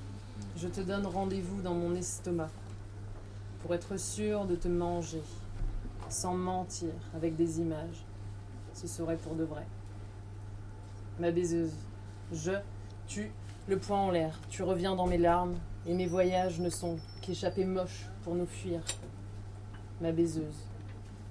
je 0.57 0.67
te 0.67 0.81
donne 0.81 1.05
rendez-vous 1.05 1.61
dans 1.61 1.73
mon 1.73 1.95
estomac 1.95 2.49
pour 3.61 3.73
être 3.73 3.97
sûr 3.97 4.45
de 4.45 4.55
te 4.55 4.67
manger, 4.67 5.21
sans 6.09 6.35
mentir, 6.35 6.91
avec 7.15 7.35
des 7.35 7.59
images. 7.59 8.05
Ce 8.73 8.87
serait 8.87 9.17
pour 9.17 9.35
de 9.35 9.43
vrai. 9.43 9.65
Ma 11.19 11.31
baiseuse, 11.31 11.71
je, 12.33 12.51
tu, 13.07 13.31
le 13.67 13.77
poing 13.77 13.99
en 13.99 14.11
l'air, 14.11 14.39
tu 14.49 14.63
reviens 14.63 14.95
dans 14.95 15.07
mes 15.07 15.17
larmes, 15.17 15.55
et 15.87 15.93
mes 15.93 16.07
voyages 16.07 16.59
ne 16.59 16.69
sont 16.69 16.97
qu'échappées 17.21 17.65
moches 17.65 18.07
pour 18.23 18.35
nous 18.35 18.47
fuir. 18.47 18.81
Ma 20.01 20.11
baiseuse, 20.11 20.65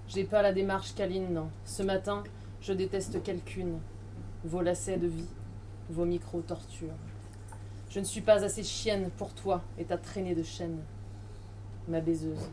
j'ai 0.08 0.24
pas 0.24 0.42
la 0.42 0.52
démarche 0.52 0.94
câline. 0.94 1.42
Ce 1.64 1.82
matin, 1.82 2.22
je 2.60 2.72
déteste 2.72 3.22
quelqu'une, 3.22 3.78
vos 4.44 4.60
lacets 4.60 4.98
de 4.98 5.06
vie, 5.06 5.28
vos 5.90 6.04
micro-tortures. 6.04 6.94
Je 7.90 8.00
ne 8.00 8.04
suis 8.04 8.20
pas 8.20 8.44
assez 8.44 8.62
chienne 8.62 9.10
pour 9.16 9.32
toi 9.34 9.62
et 9.78 9.84
ta 9.84 9.96
traînée 9.96 10.34
de 10.34 10.42
chaîne. 10.42 10.78
Ma 11.88 12.00
baiseuse, 12.00 12.50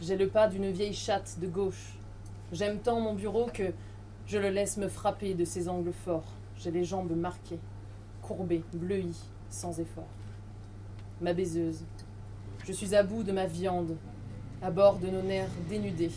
j'ai 0.00 0.16
le 0.16 0.28
pas 0.28 0.48
d'une 0.48 0.70
vieille 0.70 0.94
chatte 0.94 1.38
de 1.40 1.46
gauche. 1.46 1.98
J'aime 2.52 2.78
tant 2.78 3.00
mon 3.00 3.14
bureau 3.14 3.46
que 3.52 3.72
je 4.26 4.38
le 4.38 4.50
laisse 4.50 4.76
me 4.76 4.88
frapper 4.88 5.34
de 5.34 5.44
ses 5.44 5.68
angles 5.68 5.92
forts. 5.92 6.32
j'ai 6.58 6.70
les 6.70 6.84
jambes 6.84 7.14
marquées, 7.14 7.58
courbées, 8.22 8.64
bleuies, 8.72 9.16
sans 9.50 9.78
effort. 9.78 10.08
Ma 11.20 11.32
baiseuse, 11.32 11.84
je 12.64 12.72
suis 12.72 12.94
à 12.94 13.02
bout 13.02 13.22
de 13.22 13.32
ma 13.32 13.46
viande, 13.46 13.96
à 14.62 14.70
bord 14.70 14.98
de 14.98 15.06
nos 15.08 15.22
nerfs 15.22 15.50
dénudés. 15.68 16.10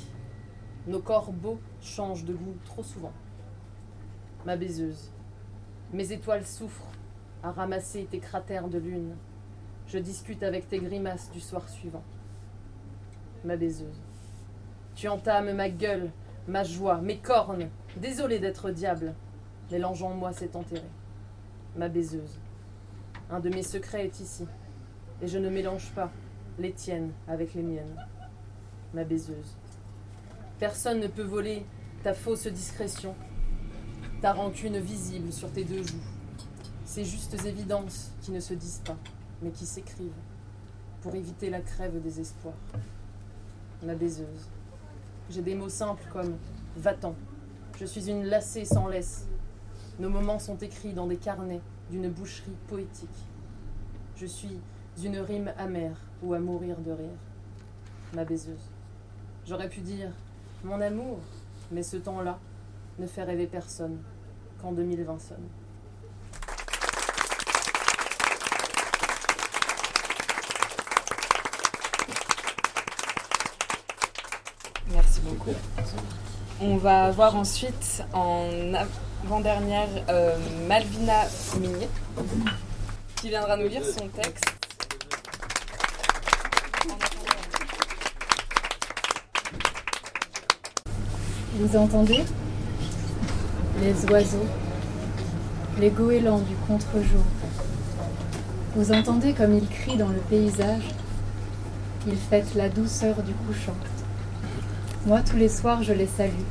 Nos 0.88 1.00
corps 1.00 1.32
beaux 1.32 1.60
changent 1.82 2.26
de 2.26 2.34
goût 2.34 2.56
trop 2.66 2.84
souvent. 2.84 3.14
Ma 4.46 4.56
baiseuse, 4.56 5.12
mes 5.94 6.12
étoiles 6.12 6.46
souffrent 6.46 6.92
à 7.44 7.52
ramasser 7.52 8.06
tes 8.10 8.20
cratères 8.20 8.70
de 8.70 8.78
lune. 8.78 9.16
Je 9.88 9.98
discute 9.98 10.44
avec 10.44 10.70
tes 10.70 10.80
grimaces 10.80 11.32
du 11.32 11.40
soir 11.40 11.68
suivant. 11.68 12.04
Ma 13.44 13.58
baiseuse, 13.58 14.02
tu 14.96 15.08
entames 15.08 15.54
ma 15.54 15.70
gueule, 15.70 16.12
ma 16.48 16.64
joie, 16.64 17.00
mes 17.02 17.18
cornes. 17.18 17.70
Désolé 17.98 18.40
d'être 18.40 18.72
diable. 18.72 19.14
En 19.72 20.16
moi 20.16 20.32
s'est 20.34 20.56
enterré. 20.56 20.88
Ma 21.76 21.90
baiseuse, 21.90 22.40
un 23.30 23.40
de 23.40 23.50
mes 23.50 23.62
secrets 23.62 24.06
est 24.06 24.20
ici, 24.20 24.48
et 25.22 25.28
je 25.28 25.38
ne 25.38 25.50
mélange 25.50 25.92
pas 25.92 26.12
les 26.58 26.72
tiennes 26.72 27.12
avec 27.28 27.54
les 27.54 27.62
miennes. 27.62 27.96
Ma 28.94 29.04
baiseuse, 29.04 29.59
personne 30.60 31.00
ne 31.00 31.08
peut 31.08 31.24
voler 31.24 31.66
ta 32.04 32.14
fausse 32.14 32.48
discrétion, 32.48 33.16
ta 34.22 34.34
rancune 34.34 34.78
visible 34.78 35.32
sur 35.32 35.52
tes 35.52 35.64
deux 35.64 35.84
joues, 35.84 36.04
ces 36.86 37.06
justes 37.06 37.46
évidences 37.46 38.12
qui 38.22 38.32
ne 38.32 38.40
se 38.40 38.54
disent 38.54 38.82
pas, 38.86 38.98
mais 39.42 39.52
qui 39.52 39.66
s'écrivent, 39.66 40.12
pour 41.02 41.16
éviter 41.16 41.50
la 41.50 41.62
crève 41.62 42.02
des 42.02 42.20
espoirs. 42.20 42.54
Ma 43.84 43.96
baiseuse, 43.96 44.50
j'ai 45.30 45.42
des 45.42 45.56
mots 45.56 45.70
simples 45.70 46.04
comme 46.12 46.36
va-t'en, 46.76 47.16
je 47.80 47.86
suis 47.86 48.10
une 48.10 48.26
lacée 48.26 48.66
sans 48.66 48.88
laisse. 48.88 49.26
Nos 50.00 50.10
moments 50.10 50.40
sont 50.40 50.58
écrits 50.58 50.94
dans 50.94 51.08
des 51.08 51.16
carnets 51.16 51.62
d'une 51.90 52.10
boucherie 52.10 52.58
poétique. 52.68 53.08
Je 54.18 54.26
suis 54.26 54.60
une 55.02 55.18
rime 55.20 55.54
amère 55.58 55.96
ou 56.22 56.34
à 56.34 56.40
mourir 56.40 56.78
de 56.80 56.92
rire. 56.92 57.18
Ma 58.14 58.26
baiseuse. 58.26 58.70
J'aurais 59.46 59.70
pu 59.70 59.80
dire 59.80 60.12
mon 60.64 60.82
amour, 60.82 61.20
mais 61.72 61.84
ce 61.84 61.98
temps-là 61.98 62.38
ne 62.98 63.08
fait 63.08 63.24
rêver 63.24 63.48
personne 63.48 63.98
qu'en 64.62 64.72
2020 64.72 65.20
sonne. 65.20 65.38
Merci 74.92 75.22
beaucoup. 75.22 75.52
On 76.62 76.78
va 76.78 77.12
voir 77.12 77.36
ensuite 77.36 78.04
en 78.14 78.74
avant-dernière 79.24 79.88
euh, 80.10 80.38
Malvina 80.68 81.26
Mignet 81.60 81.90
qui 83.16 83.30
viendra 83.30 83.56
nous 83.56 83.68
lire 83.68 83.86
son 83.86 84.08
texte. 84.10 84.59
Vous 91.60 91.76
entendez 91.76 92.24
Les 93.82 94.10
oiseaux, 94.10 94.46
les 95.78 95.90
goélands 95.90 96.40
du 96.40 96.56
contre-jour. 96.66 97.26
Vous 98.78 98.94
entendez 98.94 99.34
comme 99.34 99.54
ils 99.54 99.68
crient 99.68 99.98
dans 99.98 100.08
le 100.08 100.22
paysage 100.30 100.84
Ils 102.08 102.16
fêtent 102.16 102.56
la 102.56 102.70
douceur 102.70 103.22
du 103.24 103.34
couchant. 103.34 103.76
Moi, 105.06 105.20
tous 105.20 105.36
les 105.36 105.50
soirs, 105.50 105.84
je 105.84 105.92
les 105.92 106.08
salue. 106.08 106.48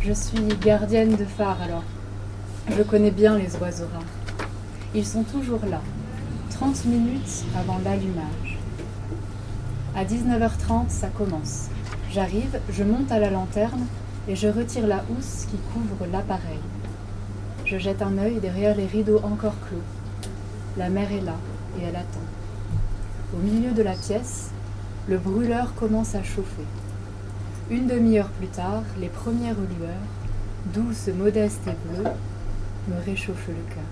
Je 0.00 0.12
suis 0.12 0.48
gardienne 0.60 1.14
de 1.14 1.24
phare 1.24 1.62
alors. 1.62 1.84
Je 2.76 2.82
connais 2.82 3.12
bien 3.12 3.38
les 3.38 3.54
oiseaux 3.58 3.86
rares. 3.92 4.48
Ils 4.96 5.06
sont 5.06 5.22
toujours 5.22 5.64
là, 5.64 5.80
30 6.50 6.86
minutes 6.86 7.44
avant 7.56 7.78
l'allumage. 7.84 8.58
À 9.94 10.04
19h30, 10.04 10.88
ça 10.88 11.06
commence. 11.06 11.68
J'arrive, 12.10 12.58
je 12.72 12.82
monte 12.82 13.12
à 13.12 13.20
la 13.20 13.30
lanterne 13.30 13.86
et 14.28 14.36
je 14.36 14.48
retire 14.48 14.86
la 14.86 15.04
housse 15.10 15.46
qui 15.50 15.56
couvre 15.72 16.06
l'appareil. 16.10 16.60
Je 17.64 17.78
jette 17.78 18.02
un 18.02 18.18
œil 18.18 18.40
derrière 18.40 18.76
les 18.76 18.86
rideaux 18.86 19.20
encore 19.22 19.56
clos. 19.66 19.82
La 20.76 20.88
mère 20.88 21.12
est 21.12 21.20
là 21.20 21.36
et 21.78 21.84
elle 21.84 21.96
attend. 21.96 22.20
Au 23.34 23.38
milieu 23.38 23.72
de 23.72 23.82
la 23.82 23.94
pièce, 23.94 24.50
le 25.08 25.18
brûleur 25.18 25.74
commence 25.74 26.14
à 26.14 26.22
chauffer. 26.22 26.66
Une 27.70 27.86
demi-heure 27.86 28.28
plus 28.28 28.48
tard, 28.48 28.82
les 29.00 29.08
premières 29.08 29.54
lueurs, 29.54 30.72
douces, 30.72 31.08
modestes 31.08 31.66
et 31.66 31.88
bleues, 31.88 32.10
me 32.88 33.04
réchauffent 33.04 33.48
le 33.48 33.74
cœur. 33.74 33.84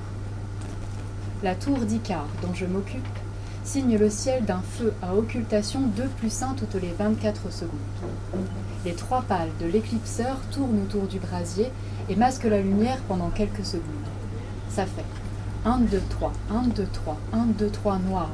La 1.43 1.55
tour 1.55 1.79
d'Icar, 1.79 2.27
dont 2.43 2.55
je 2.55 2.67
m'occupe, 2.67 3.19
signe 3.65 3.97
le 3.97 4.11
ciel 4.11 4.45
d'un 4.45 4.63
feu 4.79 4.93
à 5.03 5.15
occultation 5.15 5.81
2 5.97 6.03
plus 6.19 6.43
1 6.43 6.55
toutes 6.55 6.75
les 6.75 6.93
24 6.99 7.53
secondes. 7.53 7.71
Les 8.85 8.95
trois 8.95 9.23
pales 9.23 9.51
de 9.61 9.67
l'éclipseur 9.67 10.37
tournent 10.51 10.83
autour 10.83 11.07
du 11.07 11.19
brasier 11.19 11.71
et 12.09 12.17
masquent 12.17 12.45
la 12.45 12.61
lumière 12.61 12.99
pendant 13.09 13.31
quelques 13.31 13.65
secondes. 13.65 13.85
Ça 14.69 14.85
fait 14.85 15.05
1, 15.65 15.79
2, 15.79 16.03
3, 16.11 16.33
1, 16.51 16.63
2, 16.75 16.87
3, 16.93 17.17
1, 17.33 17.39
2, 17.59 17.71
3 17.71 17.99
noir. 17.99 18.31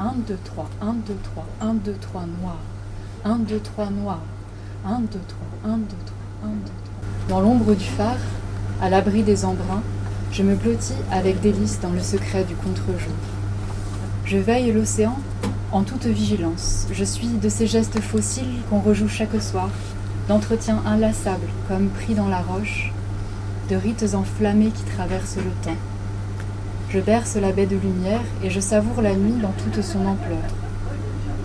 1, 0.00 0.14
2, 0.26 0.38
3, 0.44 0.70
1, 0.80 0.92
2, 0.94 1.14
3, 1.22 1.46
1, 1.60 1.74
2, 1.74 1.94
3 2.00 2.26
noir. 2.40 2.56
1, 3.24 3.36
2, 3.36 3.60
3 3.60 3.90
noir. 3.90 4.20
1, 4.86 5.00
2, 5.00 5.06
3, 5.06 5.72
1, 5.72 5.76
2, 5.76 5.86
3, 5.88 6.16
1, 6.44 6.48
2, 6.48 6.54
3. 6.54 6.74
Dans 7.28 7.40
l'ombre 7.40 7.74
du 7.74 7.84
phare, 7.84 8.16
à 8.80 8.88
l'abri 8.88 9.22
des 9.22 9.44
embruns, 9.44 9.82
je 10.32 10.42
me 10.42 10.54
blottis 10.54 10.94
avec 11.12 11.40
délice 11.40 11.80
dans 11.80 11.92
le 11.92 12.00
secret 12.00 12.44
du 12.44 12.54
contre-jour. 12.54 13.12
Je 14.26 14.38
veille 14.38 14.72
l'océan 14.72 15.18
en 15.70 15.82
toute 15.82 16.06
vigilance. 16.06 16.86
Je 16.90 17.04
suis 17.04 17.28
de 17.28 17.50
ces 17.50 17.66
gestes 17.66 18.00
fossiles 18.00 18.62
qu'on 18.70 18.80
rejoue 18.80 19.06
chaque 19.06 19.38
soir, 19.42 19.68
d'entretiens 20.28 20.82
inlassables 20.86 21.50
comme 21.68 21.88
pris 21.88 22.14
dans 22.14 22.28
la 22.28 22.40
roche, 22.40 22.90
de 23.68 23.76
rites 23.76 24.14
enflammés 24.14 24.70
qui 24.70 24.82
traversent 24.84 25.36
le 25.36 25.50
temps. 25.62 25.76
Je 26.88 27.00
berce 27.00 27.36
la 27.36 27.52
baie 27.52 27.66
de 27.66 27.76
lumière 27.76 28.22
et 28.42 28.48
je 28.48 28.60
savoure 28.60 29.02
la 29.02 29.14
nuit 29.14 29.42
dans 29.42 29.52
toute 29.62 29.84
son 29.84 30.06
ampleur. 30.06 30.38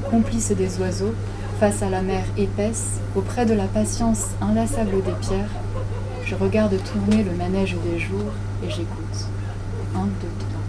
Complice 0.10 0.54
des 0.54 0.80
oiseaux, 0.80 1.14
face 1.60 1.84
à 1.84 1.90
la 1.90 2.02
mer 2.02 2.24
épaisse, 2.38 3.02
auprès 3.14 3.46
de 3.46 3.54
la 3.54 3.66
patience 3.66 4.28
inlassable 4.40 5.04
des 5.04 5.28
pierres, 5.28 5.52
je 6.24 6.36
regarde 6.36 6.78
tourner 6.84 7.24
le 7.24 7.36
manège 7.36 7.76
des 7.92 8.00
jours 8.00 8.32
et 8.64 8.70
j'écoute. 8.70 9.28
1, 9.94 10.00
2, 10.00 10.10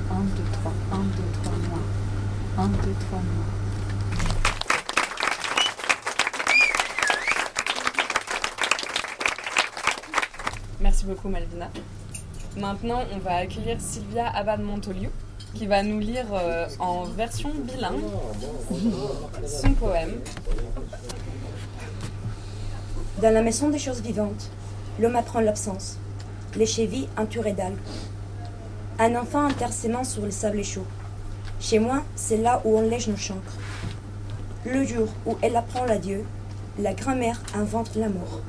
3, 0.08 0.16
1, 0.16 0.20
2, 0.22 0.42
3, 0.52 0.72
1, 0.92 0.96
2, 0.96 1.02
3, 1.44 1.52
noir. 1.68 1.99
1, 2.58 2.68
2, 2.68 2.74
3, 2.78 3.18
noir. 3.18 3.46
Merci 10.80 11.04
beaucoup 11.04 11.28
Malvina. 11.28 11.70
Maintenant, 12.56 13.02
on 13.14 13.18
va 13.18 13.36
accueillir 13.36 13.80
Sylvia 13.80 14.26
Abad 14.34 14.60
Montoliu 14.60 15.10
qui 15.54 15.66
va 15.66 15.82
nous 15.82 15.98
lire 15.98 16.26
euh, 16.32 16.66
en 16.78 17.04
version 17.04 17.50
bilingue 17.54 18.02
son 19.46 19.72
poème. 19.74 20.20
Dans 23.20 23.32
la 23.34 23.42
maison 23.42 23.68
des 23.68 23.78
choses 23.78 24.00
vivantes, 24.00 24.50
l'homme 24.98 25.16
apprend 25.16 25.40
l'absence, 25.40 25.98
les 26.56 26.66
chevilles 26.66 27.08
entourées 27.16 27.52
d'algues. 27.52 27.76
Un 28.98 29.14
enfant 29.16 29.46
enterre 29.46 29.72
ses 29.72 29.88
mains 29.88 30.04
sur 30.04 30.22
le 30.22 30.30
sable 30.30 30.64
chaud. 30.64 30.86
Chez 31.60 31.78
moi, 31.78 32.02
c'est 32.16 32.38
là 32.38 32.62
où 32.64 32.78
on 32.78 32.80
lèche 32.80 33.08
nos 33.08 33.18
chancres. 33.18 33.58
Le 34.64 34.82
jour 34.82 35.08
où 35.26 35.36
elle 35.42 35.56
apprend 35.56 35.84
l'adieu, 35.84 36.24
la 36.78 36.94
grand-mère 36.94 37.42
invente 37.54 37.96
l'amour. 37.96 38.40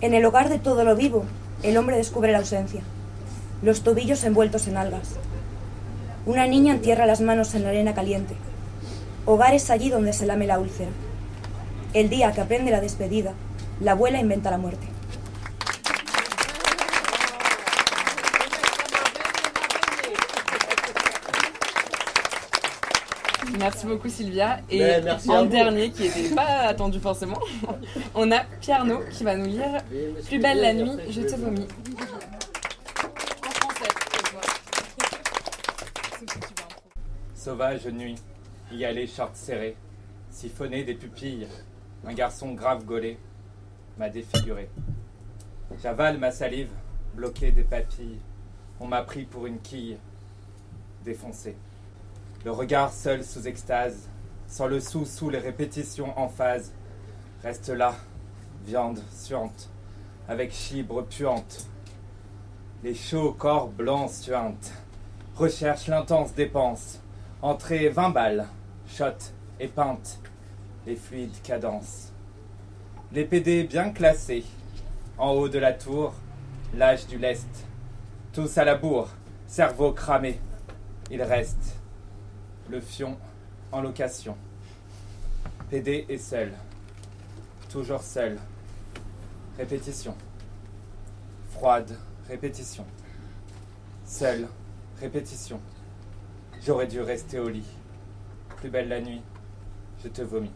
En 0.00 0.14
el 0.14 0.24
hogar 0.24 0.48
de 0.48 0.58
todo 0.58 0.84
lo 0.84 0.94
vivo, 0.94 1.24
el 1.64 1.76
hombre 1.76 1.96
descubre 1.96 2.30
la 2.30 2.38
ausencia. 2.38 2.82
Los 3.64 3.82
tobillos 3.82 4.22
envueltos 4.22 4.68
en 4.68 4.76
algas. 4.76 5.16
Una 6.24 6.46
niña 6.46 6.74
entierra 6.74 7.04
las 7.04 7.20
manos 7.20 7.56
en 7.56 7.64
la 7.64 7.70
arena 7.70 7.94
caliente. 7.94 8.36
Hogar 9.26 9.54
es 9.54 9.70
allí 9.70 9.90
donde 9.90 10.12
se 10.12 10.26
lame 10.26 10.46
la 10.46 10.60
úlcera. 10.60 10.90
El 11.94 12.10
día 12.10 12.30
que 12.30 12.42
aprende 12.42 12.70
la 12.70 12.80
despedida, 12.80 13.32
la 13.80 13.92
abuela 13.92 14.20
inventa 14.20 14.52
la 14.52 14.58
muerte. 14.58 14.91
Merci 23.58 23.86
beaucoup 23.86 24.08
Sylvia. 24.08 24.60
Et 24.70 24.78
merci 24.78 25.30
en 25.30 25.44
dernier, 25.44 25.90
qui 25.90 26.02
n'était 26.02 26.34
pas 26.34 26.68
attendu 26.68 26.98
forcément, 26.98 27.38
on 28.14 28.30
a 28.32 28.44
Pierno 28.60 29.00
qui 29.10 29.24
va 29.24 29.36
nous 29.36 29.46
lire 29.46 29.82
Plus 30.26 30.38
belle 30.38 30.60
la 30.60 30.72
nuit, 30.74 30.92
je 31.10 31.22
te 31.22 31.34
vomis. 31.36 31.66
Sauvage 37.34 37.86
nuit, 37.86 38.14
il 38.70 38.78
y 38.78 38.84
a 38.84 38.92
les 38.92 39.06
shorts 39.06 39.34
serrés, 39.34 39.76
siphonné 40.30 40.84
des 40.84 40.94
pupilles, 40.94 41.48
un 42.06 42.14
garçon 42.14 42.52
grave 42.52 42.84
gaulé 42.84 43.18
m'a 43.98 44.08
défiguré. 44.08 44.68
J'avale 45.82 46.18
ma 46.18 46.30
salive 46.30 46.70
bloqué 47.14 47.50
des 47.50 47.62
papilles. 47.62 48.18
On 48.80 48.86
m'a 48.86 49.02
pris 49.02 49.24
pour 49.24 49.46
une 49.46 49.60
quille 49.60 49.98
défoncée. 51.04 51.56
Le 52.44 52.50
regard 52.50 52.92
seul 52.92 53.22
sous 53.22 53.46
extase, 53.46 54.08
sans 54.48 54.66
le 54.66 54.80
sous 54.80 55.06
sous 55.06 55.30
les 55.30 55.38
répétitions 55.38 56.18
en 56.18 56.28
phase, 56.28 56.72
reste 57.44 57.68
là, 57.68 57.94
viande 58.66 59.00
suante, 59.12 59.70
avec 60.28 60.52
chibre 60.52 61.02
puante. 61.02 61.68
Les 62.82 62.96
chauds 62.96 63.32
corps 63.32 63.68
blancs 63.68 64.10
suintent, 64.10 64.72
recherche 65.36 65.86
l'intense 65.86 66.34
dépense, 66.34 67.00
entrée 67.42 67.88
20 67.88 68.10
balles, 68.10 68.48
shot 68.88 69.04
et 69.60 69.68
pinte, 69.68 70.18
les 70.84 70.96
fluides 70.96 71.40
cadences. 71.44 72.12
Les 73.12 73.24
PD 73.24 73.62
bien 73.62 73.90
classés, 73.90 74.44
en 75.16 75.30
haut 75.30 75.48
de 75.48 75.60
la 75.60 75.72
tour, 75.72 76.12
l'âge 76.74 77.06
du 77.06 77.18
lest, 77.18 77.68
tous 78.32 78.58
à 78.58 78.64
la 78.64 78.74
bourre, 78.74 79.10
cerveau 79.46 79.92
cramé. 79.92 80.40
Il 81.08 81.22
reste 81.22 81.76
le 82.68 82.80
fion 82.80 83.16
en 83.70 83.80
location. 83.80 84.36
PD 85.70 86.06
est 86.08 86.18
seul, 86.18 86.52
toujours 87.70 88.02
seul. 88.02 88.38
Répétition. 89.58 90.14
Froide, 91.50 91.96
répétition. 92.28 92.84
Seul, 94.04 94.48
répétition. 95.00 95.60
J'aurais 96.64 96.86
dû 96.86 97.00
rester 97.00 97.38
au 97.38 97.48
lit. 97.48 97.66
Plus 98.56 98.70
belle 98.70 98.88
la 98.88 99.00
nuit, 99.00 99.22
je 100.02 100.08
te 100.08 100.22
vomis. 100.22 100.52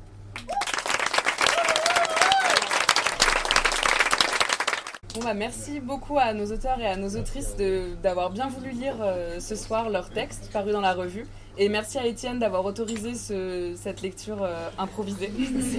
Bon 5.15 5.25
bah 5.25 5.33
merci 5.33 5.81
beaucoup 5.81 6.19
à 6.19 6.35
nos 6.35 6.53
auteurs 6.53 6.79
et 6.79 6.87
à 6.87 6.97
nos 6.97 7.17
autrices 7.17 7.57
d'avoir 8.03 8.29
bien 8.29 8.49
voulu 8.49 8.71
lire 8.73 8.97
euh, 9.01 9.41
ce 9.41 9.57
soir 9.57 9.89
leurs 9.89 10.11
textes 10.11 10.53
parus 10.53 10.75
dans 10.75 10.83
la 10.83 10.93
revue. 10.93 11.27
Et 11.59 11.69
merci 11.71 11.97
à 11.99 12.07
Étienne 12.07 12.39
d'avoir 12.39 12.65
autorisé 12.67 13.15
ce- 13.15 13.75
cette 13.83 14.03
lecture 14.03 14.43
euh, 14.43 14.69
improvisée. 14.79 15.33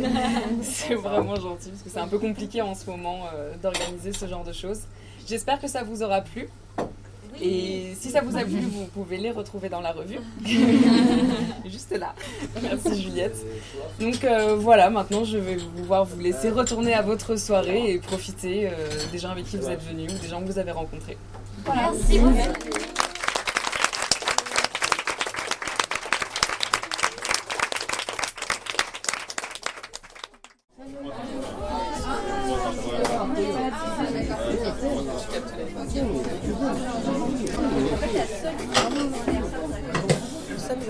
C'est- 0.63 0.95
vraiment 0.95 1.35
gentil 1.35 1.69
parce 1.69 1.83
que 1.83 1.89
c'est 1.91 1.99
un 1.99 2.07
peu 2.07 2.17
compliqué 2.17 2.61
en 2.63 2.73
ce 2.73 2.89
moment 2.89 3.25
euh, 3.35 3.53
d'organiser 3.61 4.11
ce 4.11 4.25
genre 4.27 4.43
de 4.43 4.53
choses. 4.53 4.79
J'espère 5.27 5.59
que 5.61 5.67
ça 5.67 5.83
vous 5.83 6.01
aura 6.01 6.21
plu. 6.21 6.49
Et 7.39 7.93
si 7.99 8.09
ça 8.09 8.21
vous 8.21 8.35
a 8.35 8.41
plu, 8.43 8.59
vous 8.61 8.85
pouvez 8.85 9.17
les 9.17 9.29
retrouver 9.29 9.69
dans 9.69 9.81
la 9.81 9.91
revue. 9.91 10.17
Juste 11.65 11.91
là. 11.95 12.15
Merci 12.63 12.99
Juliette. 13.03 13.35
Donc 13.99 14.23
euh, 14.23 14.55
voilà, 14.55 14.89
maintenant 14.89 15.23
je 15.23 15.37
vais 15.37 15.57
pouvoir 15.57 16.05
vous 16.05 16.19
laisser 16.19 16.49
retourner 16.49 16.95
à 16.95 17.03
votre 17.03 17.35
soirée 17.35 17.91
et 17.91 17.99
profiter 17.99 18.67
euh, 18.67 18.71
des 19.11 19.19
gens 19.19 19.29
avec 19.29 19.45
qui 19.45 19.57
vous 19.57 19.69
êtes 19.69 19.83
venus 19.83 20.11
ou 20.11 20.17
des 20.17 20.27
gens 20.29 20.41
que 20.41 20.47
vous 20.51 20.57
avez 20.57 20.71
rencontrés. 20.71 21.17
Voilà. 21.65 21.91
Merci 21.91 22.17
beaucoup. 22.19 22.76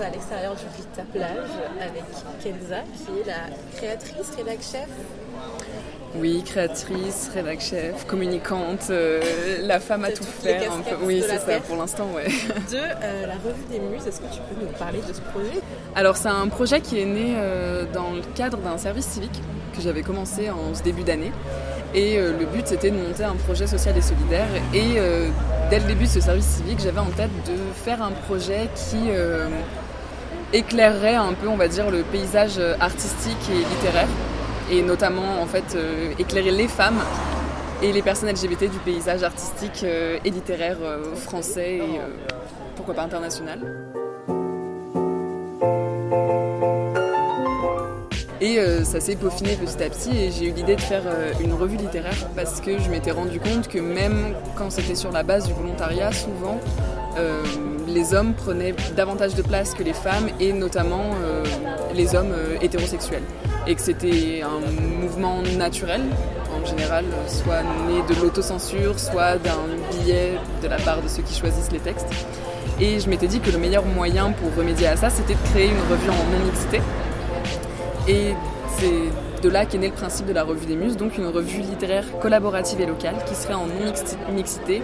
À 0.00 0.10
l'extérieur 0.10 0.54
du 0.54 0.62
Vita 0.76 1.02
Plage 1.12 1.50
avec 1.80 2.04
Kenza, 2.40 2.82
qui 2.96 3.20
est 3.20 3.26
la 3.26 3.76
créatrice, 3.76 4.30
rédac 4.36 4.58
chef. 4.62 4.86
Oui, 6.14 6.42
créatrice, 6.44 7.30
rédac 7.34 7.60
chef, 7.60 8.06
communicante, 8.06 8.86
euh, 8.90 9.20
la 9.62 9.80
femme 9.80 10.04
à 10.04 10.12
tout 10.12 10.22
faire. 10.22 10.72
un 10.72 10.76
peu. 10.76 10.90
casquettes 10.90 10.98
Oui, 11.04 11.24
c'est 11.26 11.38
ça 11.38 11.60
pour 11.66 11.76
l'instant, 11.76 12.06
ouais. 12.14 12.26
De 12.26 12.76
euh, 12.76 13.26
la 13.26 13.34
Revue 13.34 13.64
des 13.70 13.80
Muses. 13.80 14.06
Est-ce 14.06 14.20
que 14.20 14.32
tu 14.32 14.40
peux 14.48 14.64
nous 14.64 14.72
parler 14.78 15.00
de 15.00 15.12
ce 15.12 15.20
projet? 15.20 15.60
Alors 15.96 16.16
c'est 16.16 16.28
un 16.28 16.46
projet 16.46 16.80
qui 16.80 17.00
est 17.00 17.06
né 17.06 17.34
euh, 17.36 17.84
dans 17.92 18.12
le 18.12 18.22
cadre 18.36 18.58
d'un 18.58 18.78
service 18.78 19.06
civique 19.06 19.42
que 19.74 19.82
j'avais 19.82 20.02
commencé 20.02 20.48
en 20.48 20.74
ce 20.74 20.82
début 20.82 21.02
d'année. 21.02 21.32
Et 21.94 22.18
le 22.18 22.44
but 22.44 22.66
c'était 22.66 22.90
de 22.90 22.96
monter 22.96 23.24
un 23.24 23.34
projet 23.34 23.66
social 23.66 23.96
et 23.96 24.02
solidaire. 24.02 24.46
Et 24.74 25.00
dès 25.70 25.78
le 25.78 25.86
début 25.86 26.04
de 26.04 26.10
ce 26.10 26.20
service 26.20 26.44
civique, 26.44 26.80
j'avais 26.80 27.00
en 27.00 27.06
tête 27.06 27.30
de 27.46 27.56
faire 27.82 28.02
un 28.02 28.10
projet 28.10 28.68
qui 28.74 29.08
éclairerait 30.52 31.14
un 31.14 31.32
peu, 31.32 31.48
on 31.48 31.56
va 31.56 31.68
dire, 31.68 31.90
le 31.90 32.02
paysage 32.02 32.60
artistique 32.80 33.50
et 33.50 33.58
littéraire. 33.58 34.08
Et 34.70 34.82
notamment 34.82 35.40
en 35.40 35.46
fait 35.46 35.74
euh, 35.74 36.12
éclairer 36.18 36.50
les 36.50 36.68
femmes 36.68 37.00
et 37.82 37.92
les 37.92 38.02
personnes 38.02 38.28
LGBT 38.28 38.70
du 38.70 38.78
paysage 38.84 39.22
artistique 39.22 39.82
euh, 39.82 40.18
et 40.24 40.30
littéraire 40.30 40.76
euh, 40.82 41.14
français 41.14 41.76
et 41.76 41.98
euh, 41.98 42.08
pourquoi 42.76 42.94
pas 42.94 43.02
international. 43.02 43.60
Et 48.40 48.58
euh, 48.58 48.84
ça 48.84 49.00
s'est 49.00 49.16
peaufiné 49.16 49.56
petit 49.56 49.82
à 49.82 49.90
petit 49.90 50.16
et 50.16 50.30
j'ai 50.30 50.48
eu 50.48 50.52
l'idée 50.52 50.76
de 50.76 50.80
faire 50.80 51.02
euh, 51.06 51.32
une 51.40 51.54
revue 51.54 51.76
littéraire 51.76 52.28
parce 52.36 52.60
que 52.60 52.78
je 52.78 52.88
m'étais 52.88 53.10
rendu 53.10 53.40
compte 53.40 53.66
que 53.68 53.80
même 53.80 54.34
quand 54.56 54.70
c'était 54.70 54.94
sur 54.94 55.10
la 55.10 55.24
base 55.24 55.46
du 55.48 55.54
volontariat, 55.54 56.12
souvent 56.12 56.60
euh, 57.18 57.42
les 57.98 58.14
hommes 58.14 58.32
prenaient 58.32 58.74
davantage 58.96 59.34
de 59.34 59.42
place 59.42 59.74
que 59.74 59.82
les 59.82 59.92
femmes 59.92 60.28
et 60.38 60.52
notamment 60.52 61.10
euh, 61.24 61.42
les 61.94 62.14
hommes 62.14 62.30
euh, 62.32 62.56
hétérosexuels. 62.62 63.24
Et 63.66 63.74
que 63.74 63.80
c'était 63.80 64.40
un 64.42 64.60
mouvement 65.00 65.42
naturel 65.58 66.02
en 66.54 66.64
général, 66.64 67.04
soit 67.26 67.62
né 67.88 68.00
de 68.08 68.20
l'autocensure, 68.20 69.00
soit 69.00 69.36
d'un 69.38 69.64
billet 69.90 70.34
de 70.62 70.68
la 70.68 70.76
part 70.76 71.02
de 71.02 71.08
ceux 71.08 71.22
qui 71.22 71.34
choisissent 71.34 71.72
les 71.72 71.80
textes. 71.80 72.06
Et 72.80 73.00
je 73.00 73.10
m'étais 73.10 73.26
dit 73.26 73.40
que 73.40 73.50
le 73.50 73.58
meilleur 73.58 73.84
moyen 73.84 74.30
pour 74.30 74.54
remédier 74.56 74.86
à 74.86 74.96
ça, 74.96 75.10
c'était 75.10 75.34
de 75.34 75.48
créer 75.50 75.66
une 75.66 75.84
revue 75.90 76.10
en 76.10 76.38
non-mixité. 76.38 76.80
Et 78.06 78.34
c'est 78.78 79.42
de 79.42 79.48
là 79.48 79.66
qu'est 79.66 79.78
né 79.78 79.88
le 79.88 79.94
principe 79.94 80.26
de 80.26 80.32
la 80.32 80.44
Revue 80.44 80.66
des 80.66 80.76
Muses, 80.76 80.96
donc 80.96 81.18
une 81.18 81.26
revue 81.26 81.60
littéraire 81.60 82.04
collaborative 82.20 82.80
et 82.80 82.86
locale 82.86 83.16
qui 83.26 83.34
serait 83.34 83.54
en 83.54 83.66
non-mixité, 83.66 84.82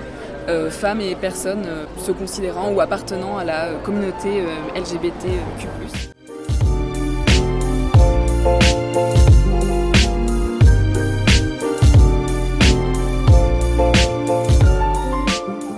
euh, 0.49 0.71
femmes 0.71 1.01
et 1.01 1.15
personnes 1.15 1.65
euh, 1.67 1.85
se 1.99 2.13
considérant 2.13 2.71
ou 2.73 2.81
appartenant 2.81 3.39
à 3.39 3.45
la 3.45 3.65
euh, 3.67 3.79
communauté 3.83 4.45
LGBTQ+. 4.77 5.69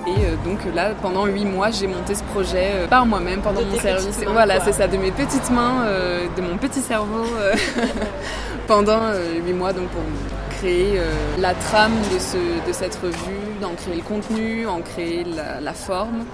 Et 0.07 0.48
donc 0.48 0.59
là, 0.74 0.90
pendant 1.02 1.26
huit 1.26 1.44
mois, 1.44 1.70
j'ai 1.70 1.87
monté 1.87 2.14
ce 2.14 2.22
projet 2.24 2.70
euh, 2.74 2.87
par 2.87 3.07
moi-même 3.07 3.40
pendant 3.40 3.61
De 3.61 3.66
mon 3.66 3.79
service. 3.79 4.18
mains, 4.24 4.33
Voilà, 4.33 4.61
c'est 4.61 4.72
ça, 4.72 4.87
de 4.87 4.96
mes 4.96 5.11
petites 5.11 5.50
mains, 5.50 5.85
euh, 5.87 6.26
de 6.37 6.42
mon 6.42 6.57
petit 6.57 6.81
cerveau, 6.81 7.24
euh, 7.38 7.55
pendant 8.66 8.98
euh, 9.02 9.40
huit 9.44 9.52
mois, 9.52 9.72
donc 9.72 9.88
pour 9.88 10.02
créer 10.59 10.99
euh, 10.99 11.12
la 11.38 11.55
trame 11.55 11.95
de, 12.12 12.19
ce, 12.19 12.66
de 12.66 12.73
cette 12.73 12.97
revue, 12.97 13.61
d'en 13.61 13.75
créer 13.75 13.97
le 13.97 14.03
contenu, 14.03 14.66
en 14.66 14.81
créer 14.81 15.25
la, 15.25 15.73
forme 15.73 16.25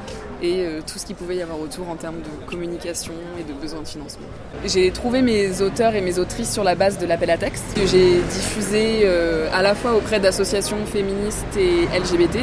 et 0.41 0.65
euh, 0.65 0.81
tout 0.81 0.99
ce 0.99 1.07
qu'il 1.07 1.17
pouvait 1.17 1.37
y 1.37 1.43
avoir 1.43 1.61
autour 1.61 1.89
en 1.89 1.97
termes 1.97 2.21
de 2.21 2.51
communication 2.51 3.13
et 3.39 3.43
de 3.43 3.53
besoin 3.53 3.81
de 3.81 3.89
financement. 3.89 4.27
J'ai 4.65 4.91
trouvé 4.91 5.23
mes 5.23 5.61
auteurs 5.63 5.95
et 5.95 6.01
mes 6.01 6.19
autrices 6.19 6.53
sur 6.53 6.65
la 6.65 6.75
base 6.75 6.99
de 6.99 7.07
l'appel 7.07 7.31
à 7.31 7.39
texte 7.39 7.65
que 7.75 7.87
j'ai 7.87 8.21
diffusé 8.21 9.01
euh, 9.05 9.49
à 9.53 9.63
la 9.63 9.75
fois 9.75 9.95
auprès 9.95 10.21
d'associations 10.21 10.85
féministes 10.87 11.57
et 11.59 11.87
LGBT. 11.99 12.39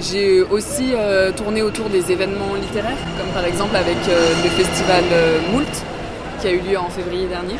J'ai 0.00 0.40
aussi 0.42 0.94
tourné 1.36 1.60
autour 1.60 1.90
des 1.90 2.10
événements 2.10 2.54
littéraires, 2.54 2.96
comme 3.18 3.28
par 3.34 3.44
exemple 3.44 3.76
avec 3.76 3.98
le 4.06 4.48
festival 4.48 5.04
Moult, 5.52 5.66
qui 6.40 6.46
a 6.46 6.52
eu 6.52 6.60
lieu 6.60 6.78
en 6.78 6.88
février 6.88 7.26
dernier, 7.26 7.56